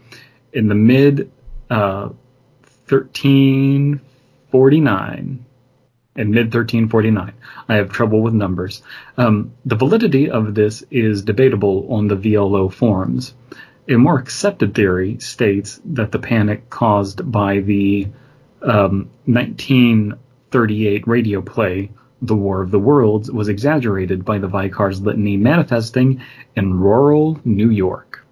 [0.53, 1.31] in the mid
[1.69, 2.09] uh,
[2.89, 5.45] 1349.
[6.15, 7.33] and mid 1349.
[7.69, 8.81] I have trouble with numbers.
[9.17, 13.35] Um, the validity of this is debatable on the VLO forums.
[13.87, 18.07] A more accepted theory states that the panic caused by the
[18.61, 21.91] um, 1938 radio play,
[22.21, 26.21] The War of the Worlds, was exaggerated by the Vicar's litany manifesting
[26.55, 28.25] in rural New York.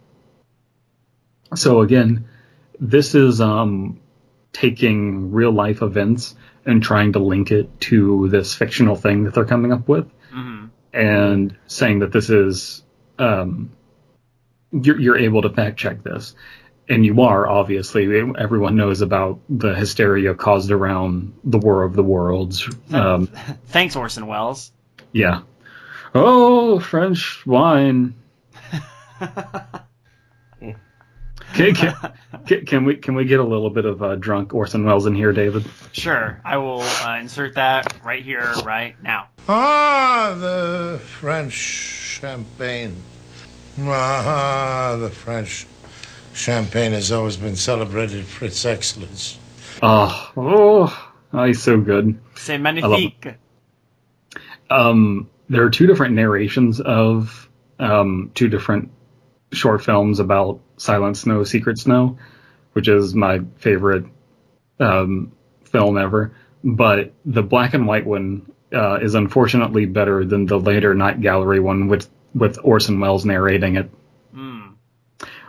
[1.54, 2.26] So again,
[2.80, 4.00] this is um,
[4.54, 9.46] taking real life events and trying to link it to this fictional thing that they're
[9.46, 12.82] coming up with, hmm and saying that this is
[13.20, 13.72] um,
[14.72, 16.36] you're, you're able to fact check this,
[16.88, 18.06] and you are obviously.
[18.38, 22.68] Everyone knows about the hysteria caused around the War of the Worlds.
[22.94, 23.28] Um,
[23.68, 24.72] Thanks, Orson Welles.
[25.12, 25.42] yeah.
[26.14, 28.16] Oh, French wine.
[31.56, 31.96] Can, can,
[32.46, 35.16] can, can we can we get a little bit of uh, drunk Orson Welles in
[35.16, 35.66] here, David?
[35.94, 39.30] sure, I will uh, insert that right here, right now.
[39.48, 42.96] Ah, the French champagne.
[43.80, 45.66] Ah, the French
[46.34, 49.40] champagne has always been celebrated for its excellence.
[49.82, 52.20] Oh, oh, oh, he's so good.
[52.36, 53.36] C'est magnifique.
[54.70, 57.48] Um, there are two different narrations of
[57.80, 58.92] um, two different
[59.56, 62.18] short films about Silent Snow, Secret Snow,
[62.74, 64.06] which is my favorite
[64.80, 65.32] um,
[65.66, 66.36] film ever.
[66.64, 71.60] But the black and white one uh, is unfortunately better than the later Night Gallery
[71.60, 73.90] one with with Orson Welles narrating it.
[74.36, 74.74] Mm.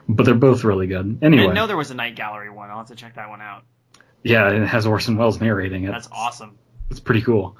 [0.08, 1.18] But they're both really good.
[1.20, 2.70] I Anyway, didn't know there was a night gallery one.
[2.70, 3.64] I'll have to check that one out.
[4.22, 5.90] yeah, it has Orson Welles narrating it.
[5.90, 6.58] That's awesome.
[6.90, 7.56] It's pretty cool.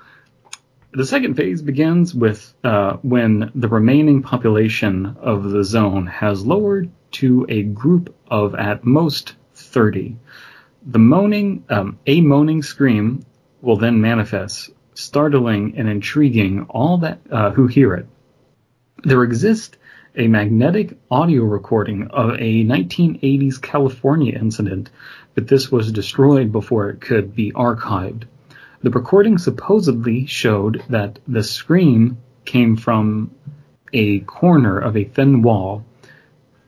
[0.92, 6.90] The second phase begins with uh, when the remaining population of the zone has lowered
[7.12, 10.16] to a group of at most 30.
[10.86, 13.26] The moaning, um, a moaning scream
[13.60, 18.06] will then manifest, startling and intriguing all that uh, who hear it.
[19.02, 19.76] There exists
[20.14, 24.90] a magnetic audio recording of a 1980s California incident,
[25.34, 28.24] but this was destroyed before it could be archived.
[28.82, 33.30] The recording supposedly showed that the scream came from
[33.92, 35.84] a corner of a thin wall.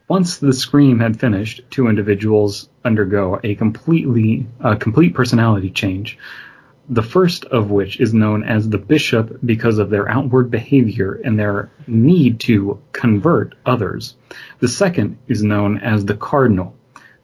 [0.09, 6.19] Once the scream had finished, two individuals undergo a completely a complete personality change.
[6.89, 11.39] The first of which is known as the bishop because of their outward behavior and
[11.39, 14.17] their need to convert others.
[14.61, 16.75] The second is known as the cardinal,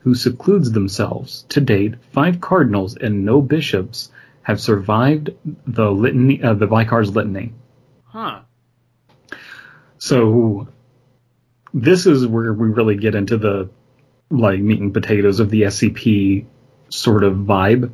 [0.01, 1.47] who secludes themselves.
[1.49, 4.11] To date, five cardinals and no bishops
[4.45, 5.31] have survived
[5.67, 7.53] the litany, uh, the Vicar's litany.
[8.05, 8.41] Huh.
[9.99, 10.69] So
[11.73, 13.69] this is where we really get into the
[14.31, 16.47] like meat and potatoes of the SCP
[16.89, 17.91] sort of vibe.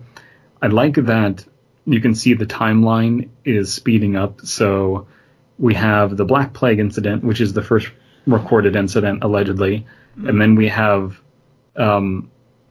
[0.61, 1.45] I like that
[1.87, 4.41] you can see the timeline is speeding up.
[4.43, 5.07] So
[5.59, 7.91] we have the Black Plague incident, which is the first
[8.27, 9.87] recorded incident allegedly,
[10.17, 11.21] and then we have
[11.77, 12.31] um,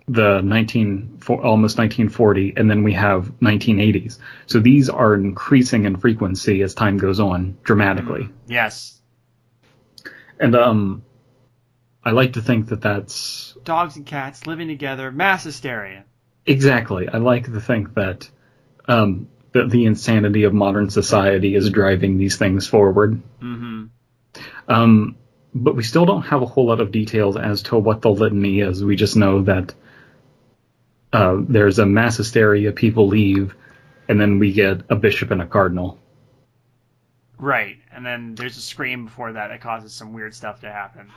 [0.09, 4.17] the 19 for, almost 1940, and then we have 1980s.
[4.47, 8.29] So these are increasing in frequency as time goes on dramatically.
[8.47, 8.99] Yes.
[10.39, 11.03] And um,
[12.03, 16.05] I like to think that that's Dogs and cats living together, mass hysteria.
[16.45, 17.07] exactly.
[17.07, 18.29] I like to think that
[18.87, 23.21] um, that the insanity of modern society is driving these things forward.
[23.41, 23.85] Mm-hmm.
[24.67, 25.17] Um,
[25.53, 28.61] but we still don't have a whole lot of details as to what the litany
[28.61, 28.83] is.
[28.83, 29.73] We just know that
[31.11, 33.55] uh, there's a mass hysteria, people leave,
[34.07, 35.99] and then we get a bishop and a cardinal.
[37.37, 37.77] Right.
[37.91, 41.09] And then there's a scream before that that causes some weird stuff to happen.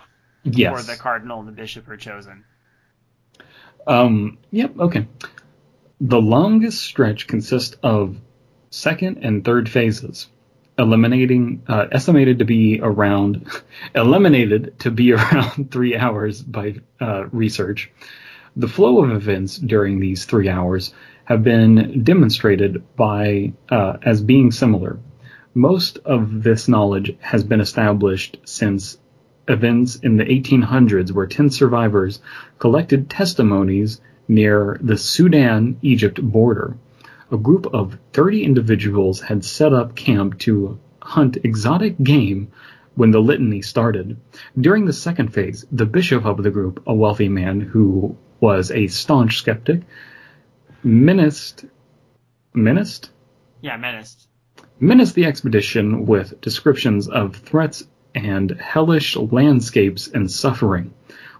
[0.45, 0.73] Yes.
[0.73, 2.45] Before the cardinal and the bishop are chosen.
[3.87, 5.07] Um, yep, okay.
[6.01, 8.17] The longest stretch consists of
[8.71, 10.29] second and third phases,
[10.79, 13.47] eliminating, uh, estimated to be around,
[13.95, 17.91] eliminated to be around three hours by uh, research.
[18.55, 20.93] The flow of events during these three hours
[21.25, 24.99] have been demonstrated by uh, as being similar.
[25.55, 28.99] Most of this knowledge has been established since
[29.49, 32.21] events in the 1800s where 10 survivors
[32.59, 36.77] collected testimonies near the Sudan Egypt border.
[37.31, 42.49] A group of 30 individuals had set up camp to hunt exotic game
[42.97, 44.19] when the litany started.
[44.61, 48.89] During the second phase, the bishop of the group, a wealthy man who was a
[48.89, 49.83] staunch skeptic,
[50.83, 51.65] menaced,
[52.53, 53.11] menaced?
[53.63, 54.27] Yeah, menaced.
[54.81, 57.85] menaced the expedition with descriptions of threats
[58.15, 60.93] and hellish landscapes and suffering,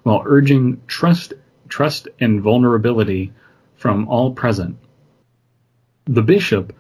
[0.05, 1.35] while urging trust,
[1.69, 3.33] trust and vulnerability
[3.75, 4.79] from all present.
[6.05, 6.73] The bishop,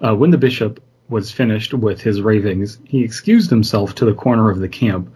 [0.00, 4.50] uh, when the bishop was finished with his ravings, he excused himself to the corner
[4.50, 5.14] of the camp,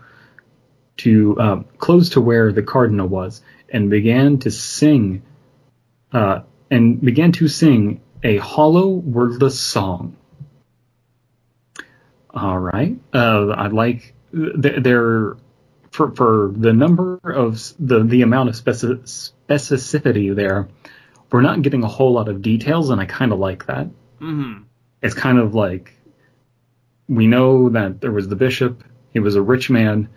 [0.99, 3.43] to uh, close to where the cardinal was,
[3.73, 5.23] and began to sing,
[6.13, 10.17] uh, and began to sing a hollow, wordless song.
[12.31, 12.97] All right.
[13.13, 15.37] Uh, I'd like th- there
[15.91, 20.69] for for the number of the the amount of speci- specificity there.
[21.31, 23.87] We're not getting a whole lot of details, and I kind of like that.
[24.21, 24.63] Mm-hmm.
[25.03, 25.95] It's kind of like
[27.09, 28.85] we know that there was the bishop.
[29.13, 30.09] He was a rich man,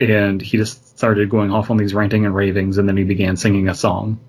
[0.00, 3.36] and he just started going off on these ranting and ravings, and then he began
[3.36, 4.20] singing a song.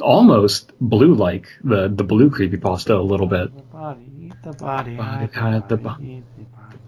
[0.00, 3.54] Almost blue like the the blue creepypasta a little bit.
[3.54, 6.78] The body, eat the body, Body, hide the hide the body, bo- eat the body.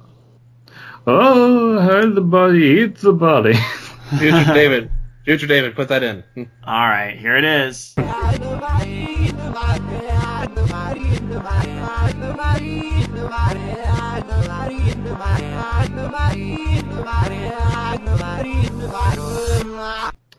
[1.07, 3.55] Oh, how the body eats the body.
[4.19, 4.91] Future David.
[5.25, 6.25] Future David, put that in.
[6.65, 7.95] All right, here it is.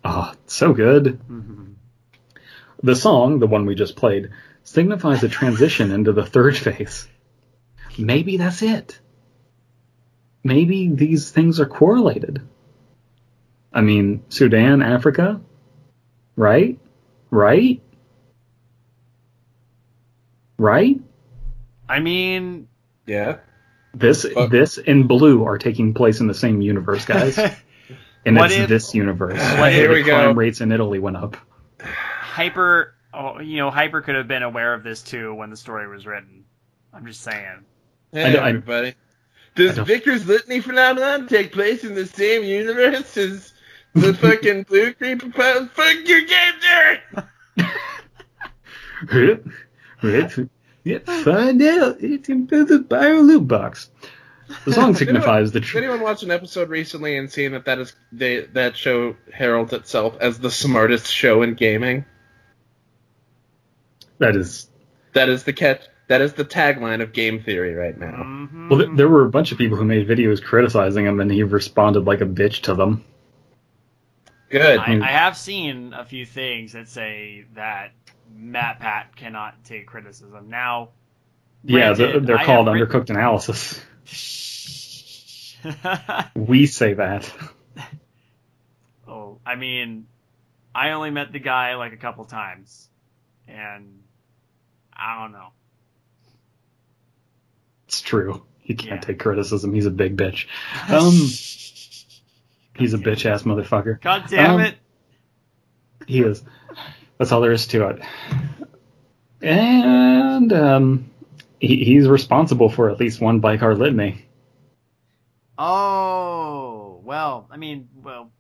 [0.04, 1.20] Oh, so good.
[2.84, 4.30] The song, the one we just played,
[4.64, 7.08] signifies a transition into the third phase.
[7.98, 9.00] Maybe that's it.
[10.44, 12.42] Maybe these things are correlated.
[13.74, 15.42] I mean, Sudan, Africa,
[16.36, 16.80] right?
[17.30, 17.82] Right?
[20.58, 21.00] Right?
[21.88, 22.68] I mean,
[23.06, 23.38] Yeah.
[24.00, 24.50] This Fuck.
[24.50, 27.38] this and blue are taking place in the same universe, guys.
[28.26, 29.40] And it's if- this universe.
[29.60, 30.14] What Here the we go.
[30.14, 31.38] crime rates in Italy went up.
[31.80, 35.88] Hyper, oh, you know, Hyper could have been aware of this too when the story
[35.88, 36.44] was written.
[36.94, 37.64] I'm just saying.
[38.12, 38.96] Hey, I don't- I- everybody.
[39.56, 43.54] Does I don't- Vicar's Litany phenomenon take place in the same universe as
[43.96, 45.70] the fucking blue creepypasta?
[45.72, 46.54] Fuck your game,
[49.08, 50.50] Derek!
[50.84, 51.98] Yeah, find out.
[52.02, 53.90] It's into the bio loot box.
[54.66, 55.66] The song signifies the truth.
[55.66, 59.16] Has tr- anyone watched an episode recently and seen that that is they, that show
[59.32, 62.06] heralds itself as the smartest show in gaming?
[64.20, 64.68] that is.
[65.14, 65.82] That is the catch.
[66.08, 68.24] That is the tagline of game theory right now.
[68.24, 68.70] Mhm.
[68.70, 71.44] Well, th- there were a bunch of people who made videos criticizing him, and he
[71.44, 73.04] responded like a bitch to them.
[74.50, 74.80] Good.
[74.80, 77.92] I, I have seen a few things that say that
[78.38, 80.50] MatPat cannot take criticism.
[80.50, 80.90] Now,
[81.64, 83.82] Yeah, they're, granted, they're I called undercooked analysis.
[86.36, 87.30] We say that.
[89.08, 90.08] oh, I mean,
[90.74, 92.88] I only met the guy like a couple times,
[93.48, 94.04] and
[94.94, 95.50] I don't know.
[97.88, 98.46] It's true.
[98.60, 99.08] He can't Yeah.
[99.08, 99.74] take criticism.
[99.74, 100.46] He's a big bitch.
[100.90, 101.14] Um,
[102.78, 104.00] he's a bitch ass motherfucker.
[104.02, 104.76] God damn um, it!
[106.08, 106.44] He is.
[107.20, 108.02] That's all there is to it.
[109.42, 111.12] And um,
[111.60, 114.26] he, he's responsible for at least one Vicar litany.
[115.58, 118.32] Oh, well, I mean, well,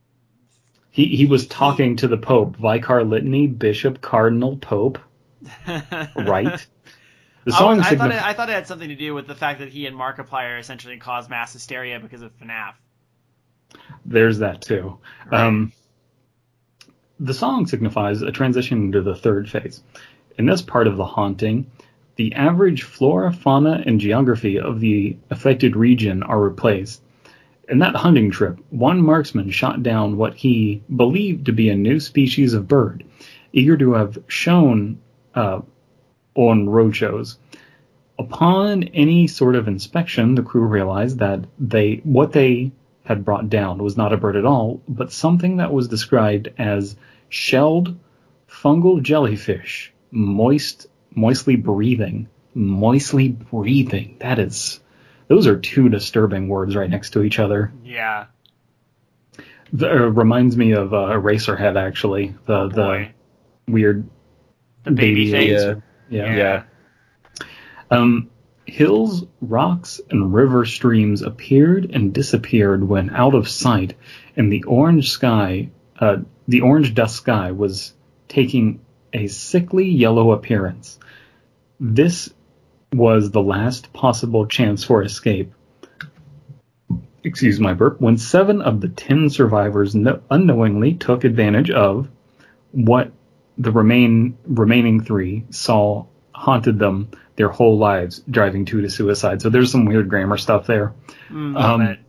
[0.89, 4.99] He he was talking to the Pope, Vicar Litany, Bishop, Cardinal, Pope,
[5.67, 6.65] right?
[7.45, 9.27] The I, song I, thought signif- it, I thought it had something to do with
[9.27, 12.73] the fact that he and Markiplier essentially caused mass hysteria because of FNAF.
[14.05, 14.99] there's that too.
[15.31, 15.73] Um,
[17.19, 19.83] the song signifies a transition into the third phase.
[20.37, 21.69] In this part of the haunting,
[22.15, 27.01] the average flora, fauna, and geography of the affected region are replaced.
[27.67, 31.99] In that hunting trip, one marksman shot down what he believed to be a new
[31.99, 33.03] species of bird,
[33.53, 34.99] eager to have shown
[35.35, 35.61] uh,
[36.35, 37.37] on roadshows.
[38.17, 42.71] Upon any sort of inspection, the crew realized that they what they
[43.09, 46.95] had brought down was not a bird at all, but something that was described as
[47.27, 47.97] shelled
[48.47, 50.85] fungal jellyfish, moist,
[51.15, 54.17] moistly breathing, moistly breathing.
[54.19, 54.79] That is,
[55.27, 57.73] those are two disturbing words right next to each other.
[57.83, 58.27] Yeah.
[59.73, 62.35] The, uh, reminds me of uh, Eraserhead, actually.
[62.45, 63.07] The the
[63.67, 64.07] weird
[64.83, 65.49] The baby face.
[65.49, 65.75] Yeah.
[66.09, 66.35] Yeah.
[66.35, 66.63] Yeah.
[67.89, 68.29] Um,
[68.69, 73.95] hills, rocks, and river streams appeared and disappeared when out of sight,
[74.35, 76.17] and the orange sky, uh,
[76.47, 77.93] the orange dust sky was
[78.27, 78.79] taking
[79.13, 80.99] a sickly yellow appearance.
[81.79, 82.33] This
[82.93, 85.53] was the last possible chance for escape.
[87.23, 87.99] Excuse my burp.
[87.99, 92.07] When seven of the ten survivors no- unknowingly took advantage of
[92.71, 93.11] what
[93.57, 99.41] the remain remaining three saw haunted them their whole lives, driving two to suicide.
[99.41, 100.93] So there's some weird grammar stuff there.
[101.29, 101.99] Mm, Um, but-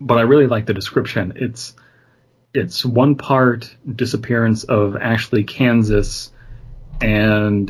[0.00, 1.32] but I really like the description.
[1.36, 1.74] It's
[2.54, 6.30] it's one part disappearance of Ashley, Kansas,
[7.00, 7.68] and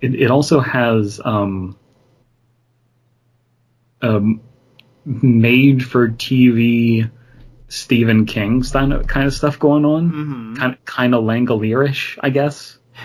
[0.00, 1.76] it, it also has um,
[4.02, 4.40] um,
[5.04, 7.10] made for TV
[7.68, 10.10] Stephen King kind of kind of stuff going on.
[10.10, 10.56] Mhm.
[10.58, 12.78] Kind of kind of Langolierish, I guess.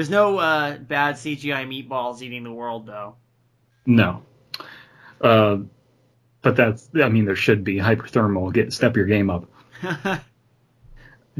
[0.00, 3.16] There's no uh, bad CGI meatballs eating the world, though.
[3.84, 4.22] No.
[5.20, 5.58] Uh,
[6.40, 8.50] but that's, I mean, there should be hyperthermal.
[8.50, 9.44] Get step your game up.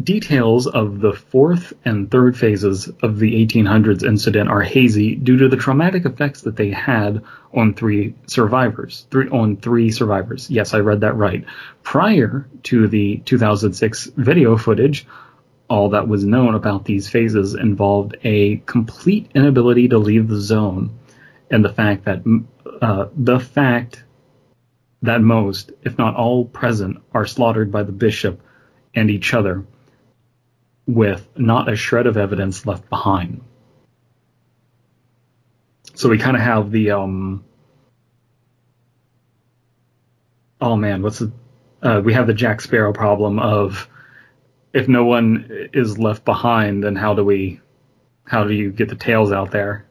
[0.03, 5.49] Details of the fourth and third phases of the 1800s incident are hazy due to
[5.49, 7.23] the traumatic effects that they had
[7.55, 9.07] on three survivors.
[9.11, 10.51] Three on three survivors.
[10.51, 11.47] Yes, I read that right.
[11.83, 15.07] Prior to the 2006 video footage,
[15.71, 20.99] all that was known about these phases involved a complete inability to leave the zone,
[21.49, 22.23] and the fact that
[22.83, 24.03] uh, the fact
[25.03, 28.43] that most, if not all present, are slaughtered by the bishop
[28.95, 29.65] and each other,
[30.87, 33.41] with not a shred of evidence left behind.
[35.95, 37.45] So we kind of have the um.
[40.61, 41.31] Oh man, what's the?
[41.81, 43.89] Uh, we have the Jack Sparrow problem of
[44.73, 47.61] if no one is left behind, then how do we?
[48.25, 49.87] How do you get the tails out there?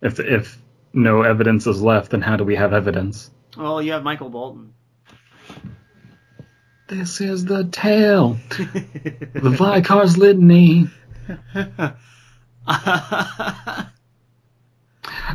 [0.00, 0.58] If if
[0.92, 3.30] no evidence is left, then how do we have evidence?
[3.56, 4.74] well, you have Michael Bolton.
[6.88, 8.38] This is the tale.
[9.34, 10.88] The Vicar's Litany.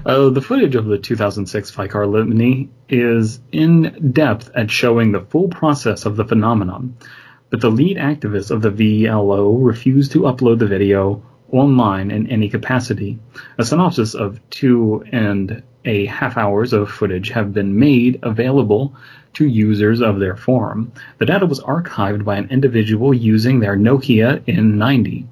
[0.03, 5.47] Uh, the footage of the 2006 Vicar Litany is in depth at showing the full
[5.47, 6.97] process of the phenomenon,
[7.51, 11.21] but the lead activist of the VLO refused to upload the video
[11.51, 13.19] online in any capacity.
[13.57, 18.95] A synopsis of two and a half hours of footage have been made available
[19.33, 20.93] to users of their forum.
[21.17, 25.25] The data was archived by an individual using their Nokia N90.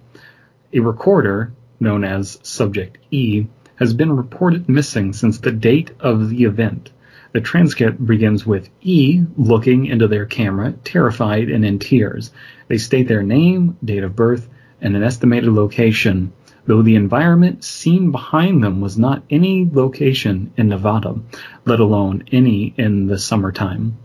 [0.74, 6.43] A recorder, known as Subject E, has been reported missing since the date of the
[6.43, 6.91] event.
[7.32, 12.32] The transcript begins with E looking into their camera, terrified and in tears.
[12.68, 14.50] They state their name, date of birth,
[14.82, 16.34] and an estimated location,
[16.66, 21.20] though the environment seen behind them was not any location in Nevada,
[21.66, 23.98] let alone any in the summertime.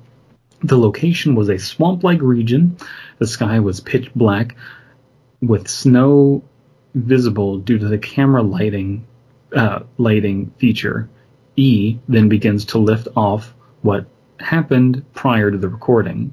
[0.63, 2.77] The location was a swamp like region.
[3.19, 4.57] The sky was pitch black,
[5.41, 6.43] with snow
[6.95, 9.07] visible due to the camera lighting
[9.55, 11.09] uh, lighting feature.
[11.57, 14.07] E then begins to lift off what
[14.41, 16.33] happened prior to the recording.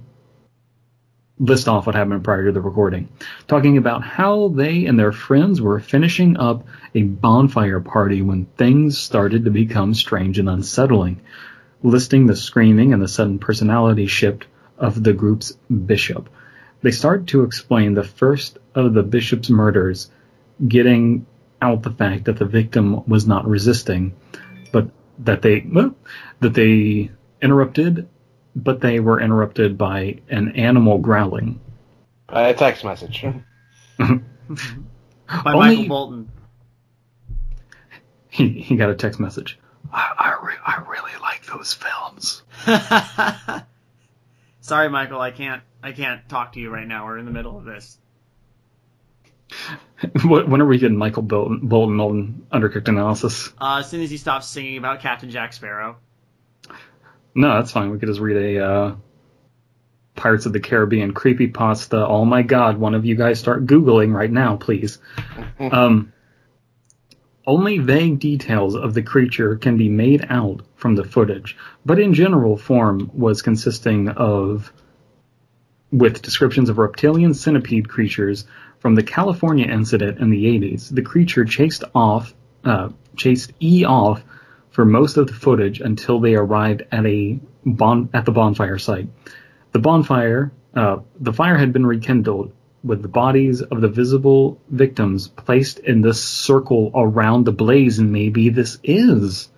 [1.39, 3.09] List off what happened prior to the recording,
[3.47, 8.97] talking about how they and their friends were finishing up a bonfire party when things
[8.97, 11.19] started to become strange and unsettling,
[11.83, 14.45] listing the screaming and the sudden personality shift
[14.77, 15.51] of the group's
[15.85, 16.29] bishop.
[16.81, 20.09] They start to explain the first of the bishop's murders,
[20.67, 21.25] getting
[21.61, 24.15] out the fact that the victim was not resisting,
[25.21, 25.95] that they well,
[26.39, 27.11] that they
[27.41, 28.07] interrupted
[28.55, 31.59] but they were interrupted by an animal growling.
[32.29, 33.23] A text message.
[33.97, 36.31] By Only- Michael Bolton.
[38.29, 39.59] He he got a text message.
[39.91, 42.43] I I, re- I really like those films.
[44.61, 47.05] Sorry, Michael, I can't I can't talk to you right now.
[47.05, 47.97] We're in the middle of this.
[50.23, 53.51] What- when are we getting Michael Bolton, Bolton on Undercooked analysis?
[53.59, 55.97] Uh, as soon as he stops singing about Captain Jack Sparrow.
[57.35, 57.91] No, that's fine.
[57.91, 58.95] We could just read a uh,
[60.15, 62.05] Pirates of the Caribbean creepypasta.
[62.07, 64.99] Oh my god, one of you guys start Googling right now, please.
[65.59, 66.11] um,
[67.45, 72.13] only vague details of the creature can be made out from the footage, but in
[72.13, 74.71] general form was consisting of
[75.91, 78.45] with descriptions of reptilian centipede creatures
[78.81, 80.93] from the California incident in the 80s.
[80.93, 82.33] The creature chased off,
[82.65, 84.23] uh, chased E off
[84.71, 89.07] for most of the footage until they arrived at a bon- at the bonfire site.
[89.71, 92.51] The bonfire, uh, the fire had been rekindled
[92.83, 98.11] with the bodies of the visible victims placed in this circle around the blaze, and
[98.11, 99.49] maybe this is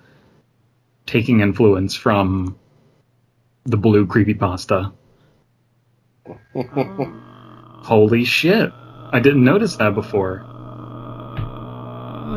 [1.06, 2.58] taking influence from
[3.64, 4.92] the blue creepypasta.
[7.84, 8.74] Holy shit!
[9.14, 10.40] I didn't notice that before.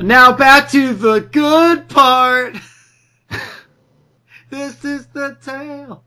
[0.02, 2.54] Now back to the good part.
[4.50, 6.04] this is the tale.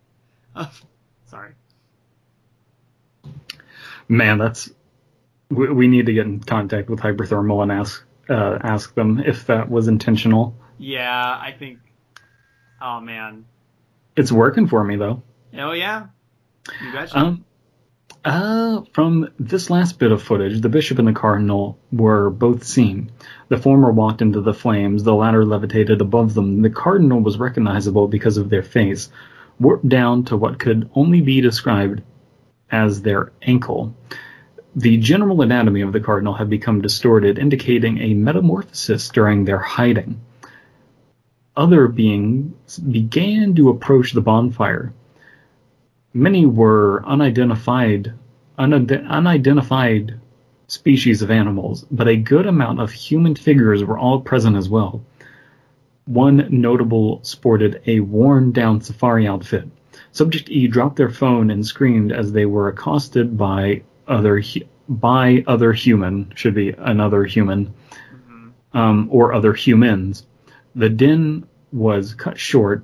[0.55, 0.85] of-
[1.25, 1.53] sorry.
[4.07, 4.69] Man, that's
[5.49, 9.47] we, we need to get in contact with Hyperthermal and ask uh, ask them if
[9.47, 10.55] that was intentional.
[10.77, 11.79] Yeah, I think.
[12.79, 13.45] Oh man.
[14.15, 15.23] It's working for me though.
[15.57, 16.07] Oh yeah.
[16.79, 17.17] You betcha.
[17.17, 17.45] Um,
[18.25, 23.11] uh, from this last bit of footage, the bishop and the cardinal were both seen.
[23.47, 26.61] The former walked into the flames, the latter levitated above them.
[26.61, 29.09] The cardinal was recognizable because of their face,
[29.59, 32.01] warped down to what could only be described
[32.71, 33.95] as their ankle.
[34.75, 40.21] The general anatomy of the cardinal had become distorted, indicating a metamorphosis during their hiding.
[41.55, 44.93] Other beings began to approach the bonfire.
[46.13, 48.13] Many were unidentified,
[48.57, 50.19] unide- unidentified
[50.67, 55.03] species of animals, but a good amount of human figures were all present as well.
[56.05, 59.67] One notable sported a worn down safari outfit.
[60.11, 65.43] Subject E dropped their phone and screamed as they were accosted by other hu- by
[65.45, 67.71] other human should be another human
[68.73, 70.25] um, or other humans.
[70.75, 72.83] The din was cut short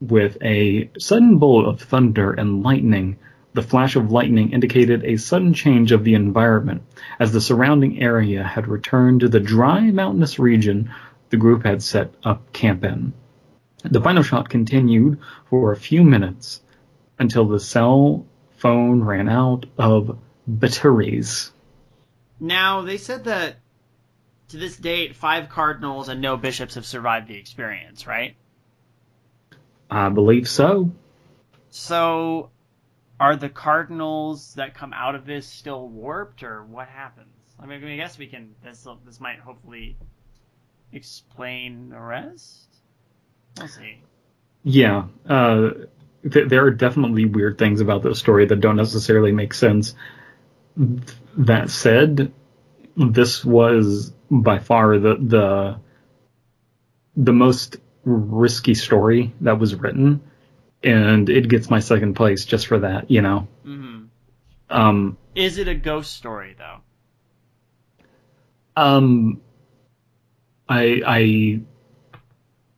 [0.00, 3.18] with a sudden bolt of thunder and lightning.
[3.54, 6.82] The flash of lightning indicated a sudden change of the environment,
[7.18, 10.90] as the surrounding area had returned to the dry mountainous region
[11.30, 13.12] the group had set up camp in.
[13.82, 16.60] The final shot continued for a few minutes
[17.18, 18.26] until the cell
[18.56, 21.52] phone ran out of batteries.
[22.38, 23.56] now they said that
[24.48, 28.36] to this date, five cardinals and no bishops have survived the experience, right?
[29.90, 30.90] I believe so.
[31.70, 32.50] So,
[33.20, 37.28] are the cardinals that come out of this still warped, or what happens?
[37.58, 38.54] I mean, I guess we can.
[38.62, 39.96] This this might hopefully
[40.92, 42.66] explain the rest.
[43.58, 44.00] We'll see.
[44.64, 45.70] Yeah, uh,
[46.30, 49.94] th- there are definitely weird things about this story that don't necessarily make sense.
[50.76, 52.32] That said,
[52.96, 55.80] this was by far the the
[57.16, 57.76] the most
[58.06, 60.22] risky story that was written,
[60.82, 63.10] and it gets my second place just for that.
[63.10, 64.04] You know, hmm
[64.70, 66.78] um, Is it a ghost story though?
[68.76, 69.40] um,
[70.68, 71.60] I I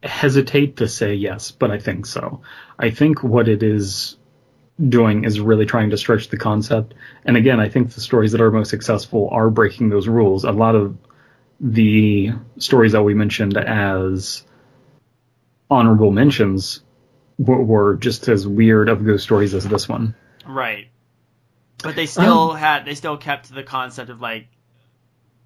[0.07, 2.43] hesitate to say yes, but I think so.
[2.79, 4.17] I think what it is
[4.89, 6.95] doing is really trying to stretch the concept.
[7.25, 10.45] And again, I think the stories that are most successful are breaking those rules.
[10.45, 10.97] A lot of
[11.61, 14.45] the stories that we mentioned as
[15.71, 16.81] honorable mentions
[17.39, 20.15] were, were just as weird of ghost stories as this one.
[20.47, 20.89] Right.
[21.83, 24.49] But they still had they still kept the concept of like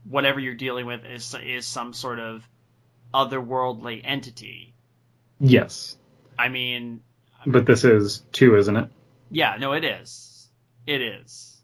[0.08, 2.48] whatever you're dealing with is is some sort of
[3.12, 4.74] otherworldly entity.
[5.38, 5.98] Yes,
[6.38, 7.02] I mean,
[7.44, 8.88] but this is too, isn't it?
[9.30, 10.48] yeah, no, it is.
[10.86, 11.60] It is.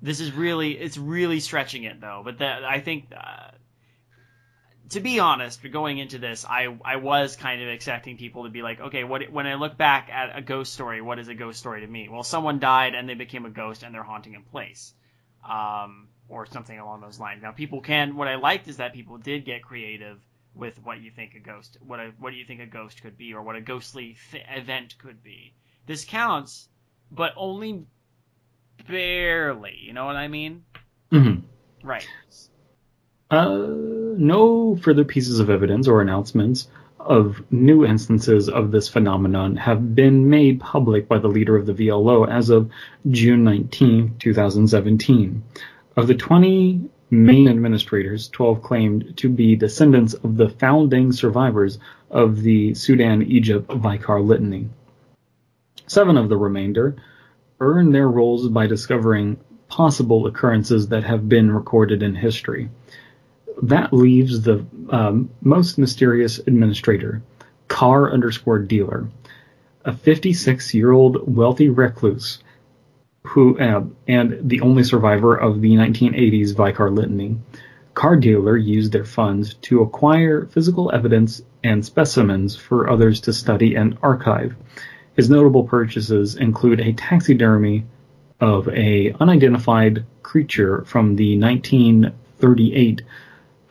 [0.00, 2.22] This is really it's really stretching it though.
[2.24, 3.06] But that I think.
[3.16, 3.50] Uh,
[4.90, 8.62] to be honest, going into this, I I was kind of expecting people to be
[8.62, 11.58] like, okay, what when I look back at a ghost story, what is a ghost
[11.58, 12.08] story to me?
[12.08, 14.94] Well, someone died and they became a ghost and they're haunting a place,
[15.48, 17.42] um, or something along those lines.
[17.42, 18.16] Now, people can.
[18.16, 20.18] What I liked is that people did get creative
[20.54, 23.18] with what you think a ghost, what a, what do you think a ghost could
[23.18, 25.52] be, or what a ghostly th- event could be.
[25.86, 26.68] this counts,
[27.10, 27.84] but only
[28.88, 29.76] barely.
[29.80, 30.64] You know what I mean?
[31.12, 31.42] Mhm.
[31.82, 32.08] Right.
[33.30, 33.66] Uh,
[34.18, 36.68] no further pieces of evidence or announcements
[37.00, 41.72] of new instances of this phenomenon have been made public by the leader of the
[41.72, 42.70] VLO as of
[43.10, 45.42] June 19, 2017.
[45.96, 51.78] Of the 20 main administrators, 12 claimed to be descendants of the founding survivors
[52.10, 54.68] of the Sudan Egypt Vicar Litany.
[55.86, 56.96] Seven of the remainder
[57.60, 59.38] earned their roles by discovering
[59.68, 62.68] possible occurrences that have been recorded in history
[63.62, 67.22] that leaves the um, most mysterious administrator,
[67.68, 69.08] car underscore dealer,
[69.84, 72.38] a 56 year old wealthy recluse
[73.26, 77.36] who uh, and the only survivor of the 1980s Vicar Litany.
[77.94, 83.74] Car dealer used their funds to acquire physical evidence and specimens for others to study
[83.74, 84.54] and archive.
[85.16, 87.86] His notable purchases include a taxidermy
[88.38, 93.02] of a unidentified creature from the 1938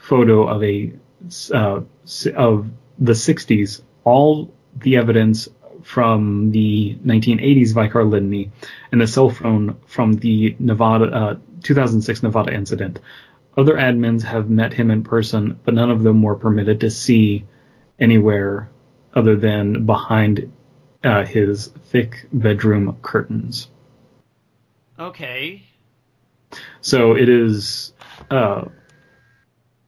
[0.06, 0.94] photo of a
[1.54, 1.82] uh,
[2.36, 2.70] of
[3.00, 5.50] the 60s, all the evidence
[5.82, 8.52] from the 1980s Vicar Litany,
[8.92, 13.00] and a cell phone from the Nevada uh, 2006 Nevada incident.
[13.58, 17.46] Other admins have met him in person, but none of them were permitted to see
[18.00, 18.70] anywhere
[19.14, 20.52] other than behind
[21.04, 23.70] uh, his thick bedroom curtains.
[25.00, 25.64] Okay.
[26.82, 27.94] So it is.
[28.30, 28.66] Uh,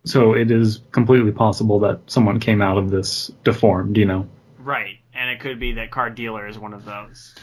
[0.07, 4.27] so it is completely possible that someone came out of this deformed, you know.
[4.59, 4.99] Right.
[5.13, 7.35] And it could be that car dealer is one of those.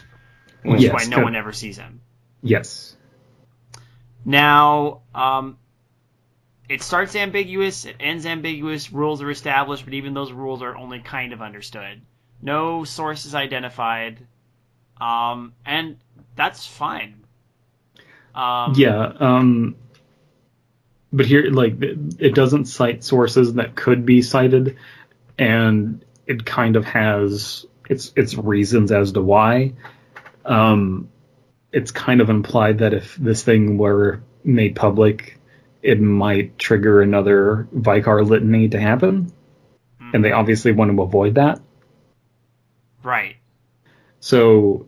[0.63, 2.01] Which Yes, is why no one ever sees him.
[2.41, 2.95] Yes.
[4.23, 5.57] Now, um,
[6.67, 10.99] it starts ambiguous, it ends ambiguous, rules are established, but even those rules are only
[10.99, 12.01] kind of understood.
[12.41, 14.25] No source is identified,
[14.99, 15.97] um, and
[16.35, 17.23] that's fine.
[18.33, 19.13] Um, Yeah.
[19.19, 19.75] Um,
[21.15, 24.77] but here, like, it doesn't cite sources that could be cited,
[25.39, 29.73] and it kind of has its its reasons as to why.
[30.43, 31.09] Um,
[31.71, 35.39] it's kind of implied that if this thing were made public,
[35.81, 39.31] it might trigger another Vicar litany to happen,
[40.13, 41.61] and they obviously want to avoid that.
[43.03, 43.37] Right.
[44.19, 44.87] So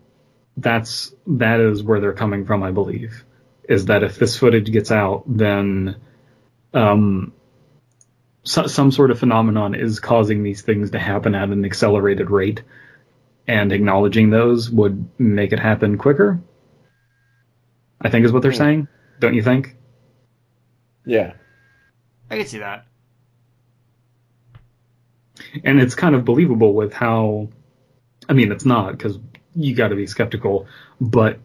[0.58, 3.24] that's that is where they're coming from, I believe.
[3.70, 5.98] Is that if this footage gets out, then
[6.74, 7.34] um,
[8.44, 12.62] so, some sort of phenomenon is causing these things to happen at an accelerated rate,
[13.48, 16.40] and acknowledging those would make it happen quicker.
[18.02, 18.58] I think is what they're Hmm.
[18.58, 18.88] saying.
[19.20, 19.76] Don't you think?
[21.06, 21.34] Yeah.
[22.30, 22.86] I can see that.
[25.64, 27.50] And it's kind of believable with how.
[28.30, 29.18] I mean, it's not because
[29.56, 30.68] you got to be skeptical,
[31.00, 31.40] but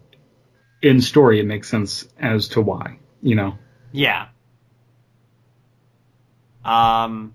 [0.81, 2.97] in story it makes sense as to why.
[3.21, 3.57] You know.
[3.91, 4.27] Yeah.
[6.63, 7.33] Um,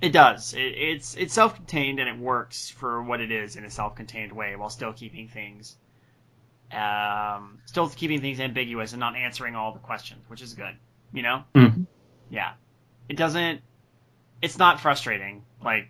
[0.00, 0.54] it does.
[0.54, 4.56] It, it's it's self-contained and it works for what it is in a self-contained way,
[4.56, 5.76] while still keeping things,
[6.72, 10.74] um, still keeping things ambiguous and not answering all the questions, which is good.
[11.12, 11.44] You know?
[11.54, 11.82] Mm-hmm.
[12.30, 12.54] Yeah.
[13.08, 13.60] It doesn't.
[14.40, 15.88] It's not frustrating like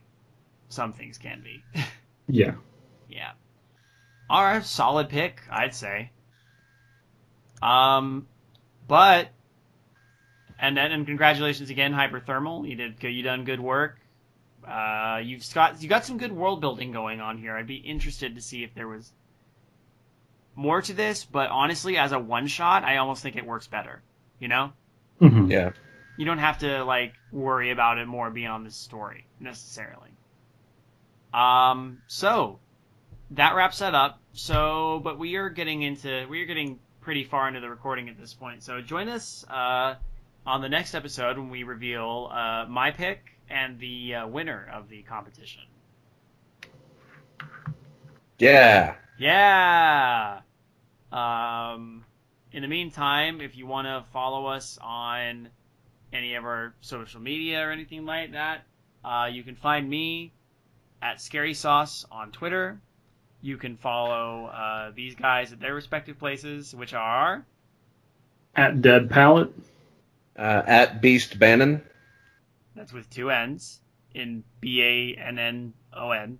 [0.68, 1.62] some things can be.
[2.28, 2.54] Yeah.
[3.08, 3.32] Yeah.
[4.30, 6.12] All right, solid pick, I'd say.
[7.60, 8.26] Um,
[8.88, 9.28] but
[10.62, 12.66] and then and congratulations again, Hyperthermal.
[12.66, 13.02] You did.
[13.02, 13.98] You done good work.
[14.66, 17.54] Uh, you've got you got some good world building going on here.
[17.56, 19.12] I'd be interested to see if there was
[20.54, 24.02] more to this, but honestly, as a one shot, I almost think it works better.
[24.38, 24.72] You know,
[25.20, 25.50] Mhm.
[25.50, 25.70] Yeah.
[26.16, 30.10] you don't have to like worry about it more beyond the story necessarily.
[31.34, 32.58] Um, so
[33.32, 34.20] that wraps that up.
[34.32, 38.18] So, but we are getting into we are getting pretty far into the recording at
[38.18, 38.62] this point.
[38.62, 39.94] So join us uh,
[40.46, 44.88] on the next episode when we reveal uh, my pick and the uh, winner of
[44.88, 45.62] the competition.
[48.38, 48.94] Yeah.
[49.18, 50.40] Yeah.
[51.12, 52.04] Um,
[52.50, 55.48] in the meantime, if you want to follow us on
[56.12, 58.62] any of our social media or anything like that,
[59.04, 60.32] uh, you can find me
[61.00, 62.80] at Scary Sauce on Twitter.
[63.40, 67.44] You can follow uh, these guys at their respective places, which are
[68.54, 69.52] At Dead Palette.
[70.36, 71.82] Uh, at Beast Bannon.
[72.74, 73.80] That's with two N's
[74.14, 76.38] in B A N N O N.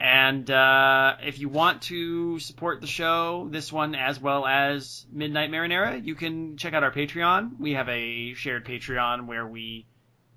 [0.00, 5.50] And uh, if you want to support the show, this one as well as Midnight
[5.50, 7.60] Marinera, you can check out our Patreon.
[7.60, 9.84] We have a shared Patreon where we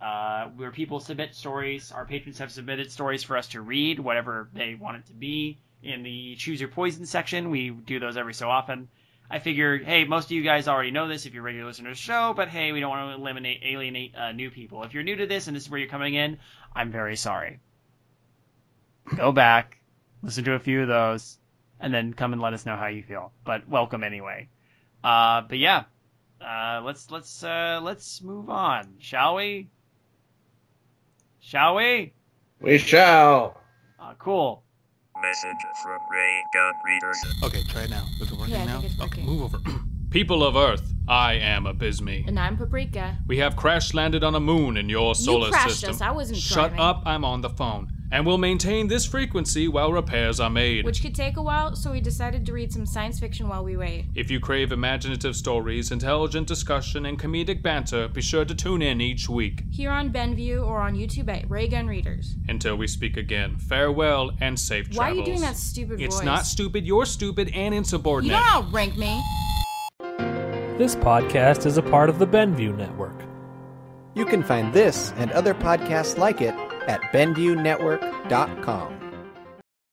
[0.02, 1.94] uh, where people submit stories.
[1.94, 5.60] Our patrons have submitted stories for us to read, whatever they want it to be.
[5.82, 7.50] in the choose your poison section.
[7.50, 8.90] We do those every so often.
[9.34, 12.00] I figure, hey, most of you guys already know this if you're regular listeners to
[12.00, 14.84] the show, but hey, we don't want to eliminate alienate uh, new people.
[14.84, 16.38] If you're new to this and this is where you're coming in,
[16.76, 17.60] I'm very sorry.
[19.16, 19.80] Go back,
[20.22, 21.40] listen to a few of those,
[21.80, 23.32] and then come and let us know how you feel.
[23.44, 24.50] But welcome anyway.
[25.04, 25.86] Uh, but yeah,
[26.40, 29.72] uh, let's let's uh, let's move on, shall we?
[31.40, 32.14] Shall we?
[32.62, 33.60] We shall.
[34.00, 34.62] Uh, cool.
[35.22, 37.22] Message from Ray Gun Readers.
[37.44, 38.04] Okay, try it now.
[38.20, 38.82] Is it working Yeah, I now?
[38.82, 39.26] think it's Okay, working.
[39.26, 39.60] move over.
[40.10, 42.28] People of Earth, I am Abysme.
[42.28, 43.18] And I'm Paprika.
[43.28, 45.92] We have crash landed on a moon in your solar crashed system.
[45.92, 46.80] us, I wasn't Shut driving.
[46.80, 47.93] up, I'm on the phone.
[48.14, 50.86] And will maintain this frequency while repairs are made.
[50.86, 53.76] Which could take a while, so we decided to read some science fiction while we
[53.76, 54.06] wait.
[54.14, 59.02] If you crave imaginative stories, intelligent discussion, and comedic banter, be sure to tune in
[59.02, 59.64] each week.
[59.72, 62.36] Here on Benview or on YouTube at Ray Gun Readers.
[62.48, 64.98] Until we speak again, farewell and safe travels.
[65.00, 66.24] Why are you doing that stupid It's voice?
[66.24, 68.38] not stupid, you're stupid and insubordinate.
[68.38, 69.24] You don't outrank me.
[70.78, 73.24] This podcast is a part of the Benview Network.
[74.14, 76.54] You can find this and other podcasts like it
[76.88, 79.03] at BenviewNetwork.com.